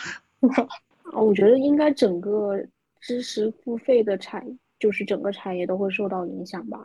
[1.13, 2.59] 我觉得应该整个
[2.99, 4.43] 知识付费的产，
[4.79, 6.79] 就是整个产业都会受到影响吧。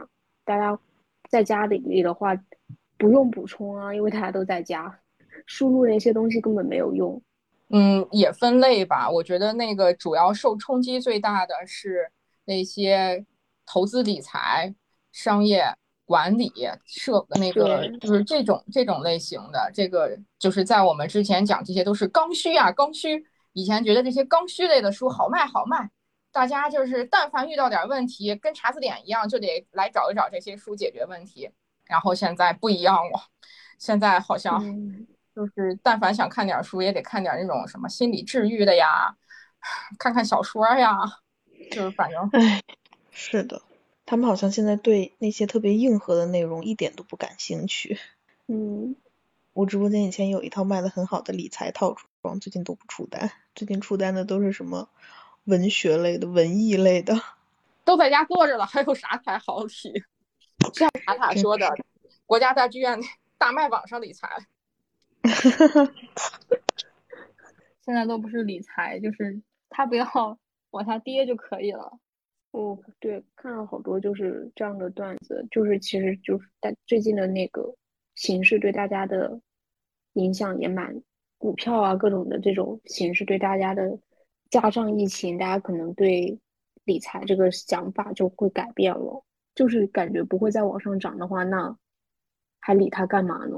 [0.44, 0.78] 大家
[1.30, 2.36] 在家里里的话，
[2.98, 5.00] 不用补充啊，因为大家都在家。
[5.46, 7.20] 输入那些东西根本没有用。
[7.72, 9.08] 嗯，也分类吧。
[9.08, 12.10] 我觉得那个主要受冲击最大的是
[12.44, 13.24] 那些
[13.64, 14.74] 投资理财、
[15.12, 15.64] 商业
[16.04, 16.52] 管理、
[16.84, 19.70] 社那个就是这种这种类型的。
[19.72, 23.24] 这个就是在我们之前讲，这些都是刚需啊，刚需。
[23.52, 25.90] 以前觉得这些刚需类的书好卖好卖，
[26.32, 31.48] 大家就是但凡遇到点问题，跟查字典一样，就得来找一找这些书解决问题。
[31.84, 33.20] 然后现在不一样了，
[33.78, 34.60] 现在好像。
[35.40, 39.16] 就是但凡想看点书，也得看点那种什么心理治愈的呀，
[39.98, 40.94] 看看小说呀，
[41.70, 42.60] 就是反正，唉，
[43.10, 43.62] 是的，
[44.04, 47.98] 他们好像现在对那些特别硬核的内容一点都不感兴趣。
[48.48, 48.94] 嗯，
[49.54, 54.90] 我直播间以前有一套卖的很好的理财套装，最近都不出单，最近出单的都是什么
[55.44, 57.14] 文学类的、文艺类的，
[57.86, 59.90] 都在家坐着了，还有啥才好提？
[60.74, 61.74] 像塔塔说的，
[62.26, 63.00] 国家大剧院
[63.38, 64.28] 大卖网上理财。
[65.22, 65.92] 哈哈，
[67.82, 70.06] 现在都不是理财，就是他不要
[70.70, 71.98] 往下跌就可以了。
[72.52, 77.74] 哦，对，看了好多就是这样的段子，就是其实就是大最近的那个
[78.14, 79.40] 形势对大家的
[80.14, 81.02] 影响也蛮，
[81.38, 83.98] 股票啊各种的这种形式对大家的，
[84.50, 86.40] 加上疫情，大家可能对
[86.84, 91.76] 理财这个想法就会改变了，就是感觉不会再往上涨的话，那
[92.58, 93.56] 还理它干嘛呢？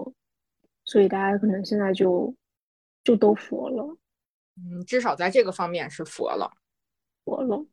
[0.85, 2.35] 所以大家可能现在就
[3.05, 3.97] 就都佛了，
[4.57, 6.51] 嗯，至少在这个方面是佛了，
[7.25, 7.65] 佛了。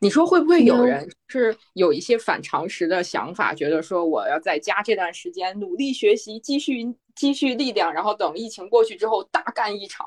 [0.00, 6.82] 你说会不会有人是有一些反常识的想法，觉得说我要在家这段时间努力学习，积蓄
[7.14, 10.04] 积蓄力量，然后等疫情过去之后大干一场？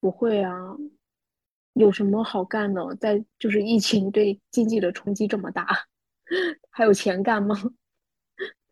[0.00, 0.76] 不会啊，
[1.74, 2.94] 有什么好干的？
[2.96, 5.86] 在就是疫情对经济的冲击这么大，
[6.70, 7.56] 还有钱干吗？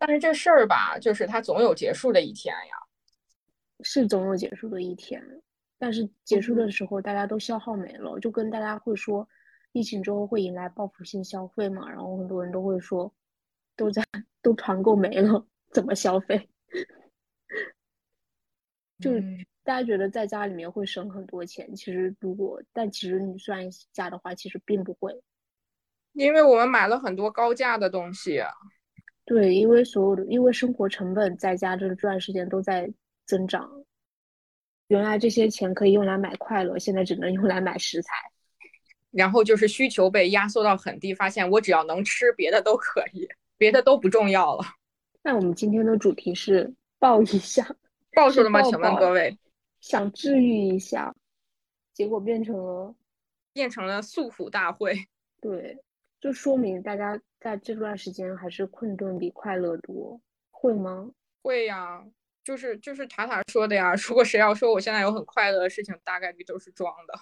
[0.04, 2.74] 但是这事儿吧，就是它总有结束的一天呀，
[3.84, 5.22] 是总有结束的一天。
[5.78, 9.28] 但是结束的时候，大家都消耗没了，就跟大家会说，
[9.70, 11.88] 疫情之后会迎来报复性消费嘛。
[11.88, 13.14] 然后很多人都会说，
[13.76, 14.04] 都在
[14.42, 16.48] 都团购没了，怎么消费？
[18.98, 19.22] 就是
[19.62, 25.22] 大家觉得在家里面会省很多钱，其实如果但其实你算一下的话，其实并不会，
[26.12, 28.42] 因为我们买了很多高价的东西。
[29.32, 32.92] 对，因为所有的，因为生活成本在家这段时间都在
[33.24, 33.82] 增长，
[34.88, 38.12] 原来这些钱可以用来买快乐，现在只能用来买食材，
[39.10, 43.26] 然后就是需求被压缩到很低，发现我只要能吃，别的都可以，
[43.56, 44.64] 别的都不重要了。
[45.22, 47.66] 那我们今天的主题是抱一下，
[48.12, 48.60] 抱住了吗？
[48.60, 49.38] 请问各位，
[49.80, 51.14] 想治愈一下，
[51.94, 52.94] 结果变成了
[53.54, 54.94] 变成了诉苦大会，
[55.40, 55.78] 对。
[56.22, 60.20] 就说明大家在这段时间还是困顿比快乐多，
[60.52, 61.10] 会吗？
[61.42, 62.04] 会呀，
[62.44, 63.92] 就是就是塔塔说的呀。
[64.08, 67.14] 如果谁要说我现在有很快乐的事情，大概率都是装的，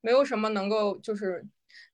[0.00, 1.46] 没有什么能够就是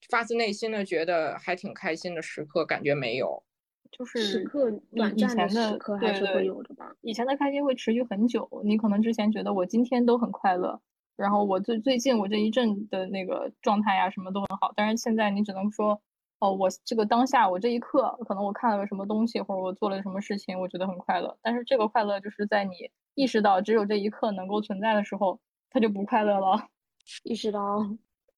[0.09, 3.45] 发自内心的觉得还挺开心的时刻，感觉没有。
[3.91, 6.95] 就是时刻短暂的时刻还是会有的吧。
[7.03, 10.81] 以前的开心会持续很久，你可能之前觉得我今天都很快乐，
[11.15, 16.01] 然后我最最近我这一阵的那个状态呀什么都很好，但是现在你只能说。
[16.41, 21.37] 哦，我这个当下，我这一刻，可能我看了个什么东西，或者我做了什么事情，我觉得很快乐。
[21.43, 22.71] 但是这个快乐就是在你
[23.15, 26.69] 意识到只有这一刻能够存在的时候，它就不快乐了。
[27.25, 27.85] 意识到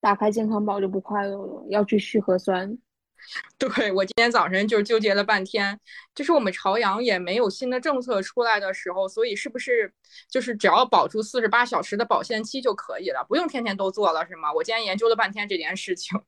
[0.01, 2.78] 打开健康宝就不快乐了，要去续核酸。
[3.59, 5.78] 对我今天早晨就纠结了半天，
[6.14, 9.92] 就是我们朝阳也没有新的政策出来的时候，所以是不是
[10.30, 14.51] 就是只要保住四十八小时的保鲜期就可以了，不用天天都做了，是吗？
[14.55, 16.18] 我今天研究了半天这件事情。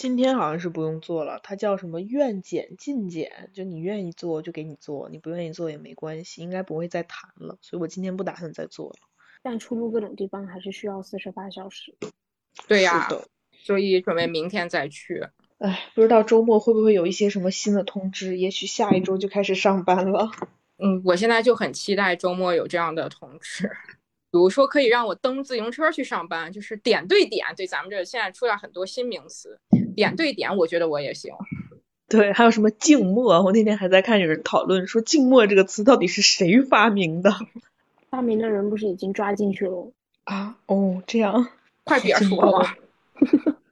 [0.00, 8.96] 今天好像是不用做了，它叫什么愿减尽减，就你愿意做就给你做，你不愿意做也没关系，应该不会再谈了，所以我今天不打算再做了。
[9.42, 11.94] 但出入各种地方还是需要四十八小时。
[12.66, 13.10] 对呀，
[13.52, 15.26] 所以准备明天再去。
[15.58, 18.38] 哎，不知道周末会不会有一些什么新的通知？
[18.38, 20.30] 也许下一周就开始上班了。
[20.82, 23.70] 嗯，我现在就很期待周末有这样的通知。
[24.32, 27.44] 比如说，可以让我蹬自行车去上班，就是点对点。
[27.56, 29.58] 对，咱们这现在出来很多新名词，
[29.94, 31.34] 点对点，我觉得我也行。
[32.08, 33.42] 对，还有什么静默？
[33.42, 37.32] 我那天还在看有人讨论说“静默”这个词到底是谁发明的
[38.10, 39.92] 发明的人不是已经抓进去了？
[40.24, 40.58] 啊？
[40.66, 41.48] 哦，这样。
[41.84, 42.66] 快别说了。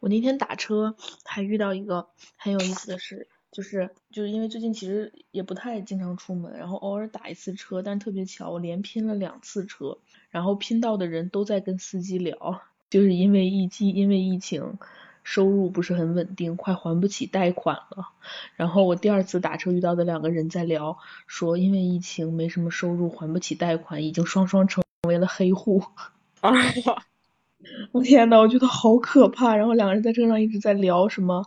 [0.00, 9.98] 我那天打车还遇到一个很有意思的事，就是就是因为最近其实也不太经常出门，然后偶尔打一次车，但特别巧，我连拼了两次车，
[10.30, 12.62] 然后拼到的人都在跟司机聊，
[12.92, 14.78] 就是因为疫情，因为疫情。
[15.24, 18.08] 收入不是很稳定，快还不起贷款了。
[18.56, 25.84] 然后我第二次打车遇到的两个人在聊，说因为疫情没什么收入，还不起贷款，已经双双成为了黑户。
[26.40, 26.50] 啊！
[27.92, 29.54] 我天呐，我觉得好可怕。
[29.54, 31.46] 然后两个人在车上一直在聊什么，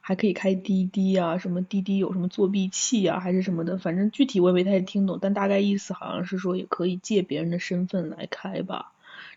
[0.00, 3.78] 还可以开滴滴啊，什么滴滴有什么作弊器啊，还是什么的。
[3.78, 8.90] 反正具体我也没太听懂，但大概意思好像是说也可以借别人的身份来开吧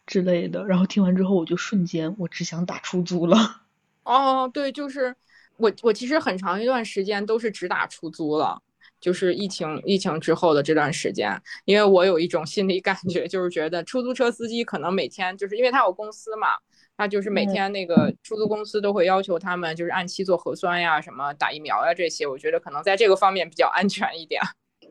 [0.05, 0.65] 之类的。
[0.65, 3.61] 然后听完之后，我就瞬间我只想打出租了。
[4.03, 5.15] 哦，对，就是
[5.57, 8.61] 我，我其实很长一段时间都是只打出租了，
[8.99, 16.49] 就是疫情疫情之后的这段时间，因为我有一种心理感觉，就是觉得出租车司机可能每天就是因为他有公司嘛，
[16.95, 24.39] 他就是每天那个出租公司都会要求他们就是按期做核酸呀、什么打疫苗呀这些，我觉得可能在这个方面比较安全一点。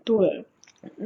[0.02, 0.44] 对，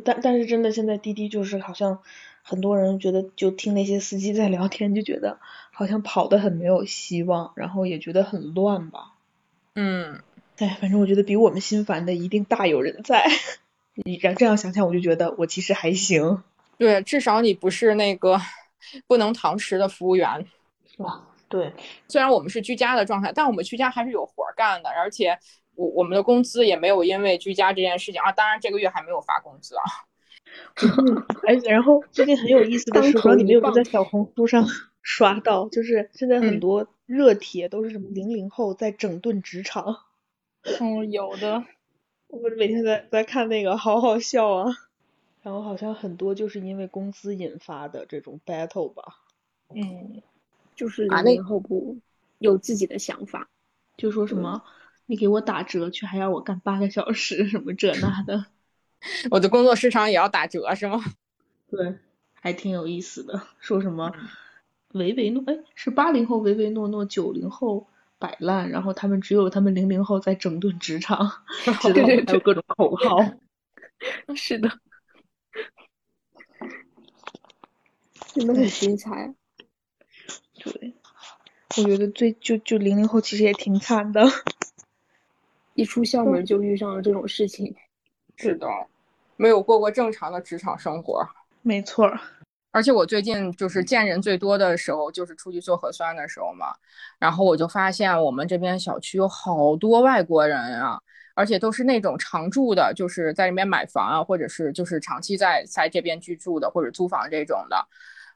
[0.02, 2.00] 但但是真的现在滴滴就是好像。
[2.48, 5.38] 很多人觉得，就听那些司机在聊天，就觉得
[5.70, 9.12] 好像跑得很没有希望，然后也觉得很乱吧。
[9.74, 10.22] 嗯，
[10.56, 13.26] 哎，反正我觉得比我们心烦的一定大有人在。
[13.94, 16.42] 你这样想想，我就觉得我其实还行。
[16.78, 18.40] 对，至少你不是那个
[19.06, 20.46] 不能堂食的服务员。
[20.90, 21.26] 是吧？
[21.50, 21.70] 对。
[22.08, 25.38] 虽然我们是居家的状态，但我们居家还是有活干的，而且
[25.74, 30.07] 我我们的工资也没有因为居家这件事情啊，当然这个月还没有发工资啊。
[31.46, 34.66] 哎， 然后最近很有意思的是，不知道你们有没有在小红书上
[35.02, 40.04] 刷到，就是现在很多热帖都是什么零零后在整顿职场。
[40.80, 41.64] 嗯，有的。
[42.28, 44.70] 我每天在在看那个，好好笑啊。
[45.42, 49.02] 然后好像很多就是因为工资引发的这种 battle 吧。
[49.74, 50.20] 嗯，
[50.74, 51.96] 就是零零后不
[52.38, 53.48] 有自己的想法，
[53.96, 54.62] 就说什么
[55.06, 58.44] 你给我打折，却还要我干八个小时，什么这那的。
[59.30, 61.02] 我的工作时长也要打折是吗？
[61.70, 61.98] 对，
[62.34, 63.42] 还挺有意思的。
[63.60, 64.12] 说什么
[64.92, 65.42] 唯唯诺？
[65.46, 67.86] 哎，是八零后唯唯诺诺，九零后
[68.18, 71.44] 摆烂，然后他们只有他们零零后在整顿职场，
[71.80, 73.18] 之类的，还有各种口号。
[74.34, 74.70] 是的，
[78.32, 79.34] 真的很精彩。
[80.54, 80.94] 对，
[81.76, 84.24] 我觉得最就就零零后其实也挺惨的，
[85.74, 87.76] 一出校门就遇上了这种事情。
[88.38, 88.68] 是的，
[89.36, 91.26] 没有过过正常的职场生活，
[91.62, 92.08] 没错。
[92.70, 96.66] 而且我最近就是见人最多的时候，就是出去做核酸的时候嘛。
[97.18, 101.00] 然后我就发现我们这边小区有好多外国人啊，
[101.34, 107.76] 而且都是那种常住的，就是在里面买房啊，或者是就是长期在在这边居住的，或者租房这种的。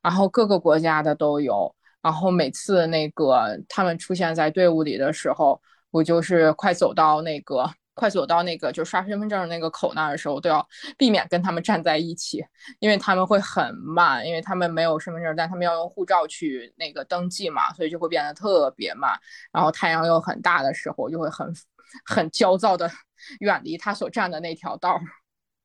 [0.02, 1.72] 然后各个国家的都有。
[2.00, 5.60] 然后每次那个他们出现在队伍里的时候，
[5.92, 7.70] 我就是快走到那个。
[7.94, 10.66] 快走到那个就刷身份证那个口那儿的时候，都要
[10.96, 12.44] 避免跟他们站在一起，
[12.78, 19.12] 因为他们会很慢，因为他们没有身份证，但他们要用护照去那个登记嘛，所以就会变得特别慢。
[19.52, 21.52] 然后太阳又很大的时候，就会很
[22.06, 22.90] 很焦躁的
[23.40, 24.98] 远离他所站的那条道。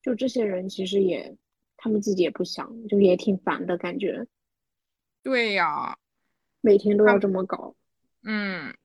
[0.01, 1.35] 就这些人其实也，
[1.77, 4.25] 他们自己也不想，就也挺烦的感觉。
[5.23, 5.97] 对呀，
[6.61, 7.73] 每天都要这么搞。
[8.23, 8.75] 嗯。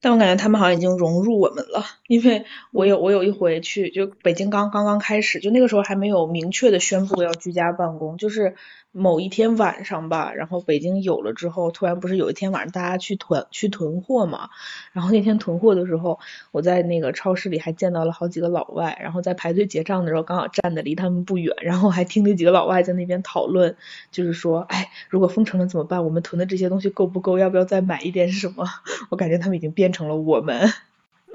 [0.00, 8.54] 但我感觉他们好像已经融入我们了，因为我有我有一回去，就北京刚刚刚开始，就那个时候还没有明确的宣布要居家办公，就是。
[8.92, 14.50] 某一天晚上吧，然后北京有了之后，突然不是有一天晚上大家去囤去囤货嘛？
[14.92, 16.18] 然后那天囤货的时候，
[16.50, 23.76] 我在那个超市里还见到了好几个老外，然后在排队结账的时候刚好站的离他们不远，然后还听那几个老外在那边讨论，
[24.10, 26.04] 就是说，哎，如果封城了怎么办？
[26.04, 27.38] 我们囤的这些东西够不够？
[27.38, 28.66] 要不要再买一点什么？
[29.10, 30.68] 我感觉他们已经变成了我们，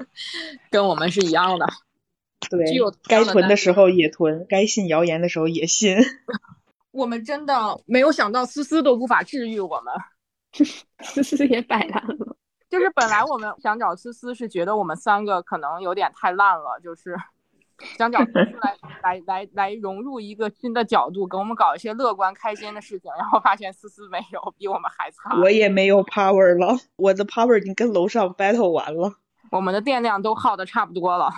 [0.70, 1.66] 跟我们是一样的。
[2.50, 2.66] 对，
[3.08, 5.96] 该囤的时候也囤，该信谣言的时候也信。
[6.96, 7.54] 我们真的
[7.86, 9.94] 没有想到，思思都无法治愈我们，
[11.04, 12.36] 思思也摆烂了。
[12.68, 17.14] 就是本来我们想找思思，是觉得我们三个可能有点太烂了，就是
[17.98, 23.10] 想找思思来 来来来融入一个新的角度，给我们搞一些乐观开心的事情。
[23.18, 25.38] 然后发现思思没有，比我们还惨。
[25.40, 29.12] 我也没有 power 了，我的 power 已经跟楼上 battle 完了。
[29.52, 31.30] 我们的电量都耗的差不多了。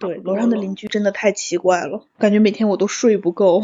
[0.00, 3.62] 对，楼上的邻居真的太奇怪了，感觉每天我都睡不够。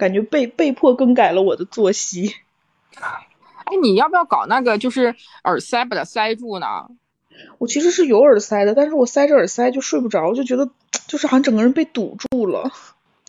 [0.00, 2.34] 感觉被被迫更改了我的作息。
[3.64, 6.66] 哎，你要不要搞那个，就是耳塞把它塞住呢？
[7.58, 10.68] 我其实是有耳塞的，但是我塞着耳塞就睡不着，就觉得
[11.06, 12.72] 就是好像整个人被堵住了，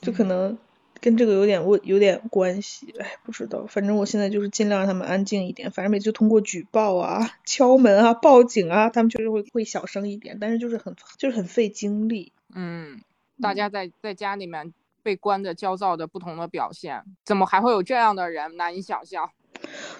[0.02, 0.58] 就可能
[1.00, 12.34] 跟这个有点问有点关系，哎，不知道，反正我现在就是尽量让他们安静一点，反正每次就通过举报啊、敲门啊、报警啊，他们确实会会小声一点，但是就是很就是很费精力。
[12.54, 13.00] 嗯，
[13.40, 14.74] 大家在在家里面
[15.04, 18.58] 被关的焦躁的不同的表现，怎么还会有这样的人？
[18.58, 19.30] 难以想象。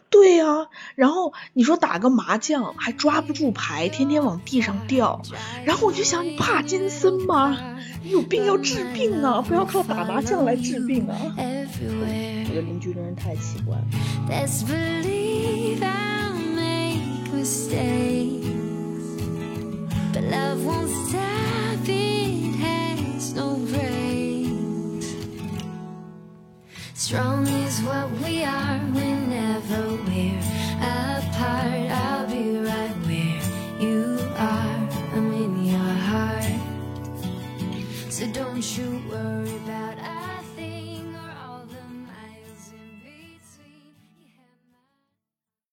[0.10, 5.22] 对呀、然后你说打个麻将还抓不住牌，天天往地上掉，
[5.66, 7.58] 然后我就想，你帕金森吗？
[8.04, 11.16] 你有病要治病啊，不要靠打麻将来治病啊！
[11.38, 13.86] 我.的邻居真是太奇怪了。
[14.28, 18.48] Let's believe I'll make mistakes.
[20.12, 23.58] But love won't stop, it has no.
[27.02, 30.38] Strong is what we are whenever we're
[30.78, 31.90] apart.
[31.90, 33.42] I'll be right where
[33.82, 34.90] you are.
[35.16, 36.46] I'm in your heart.
[38.12, 39.01] So don't you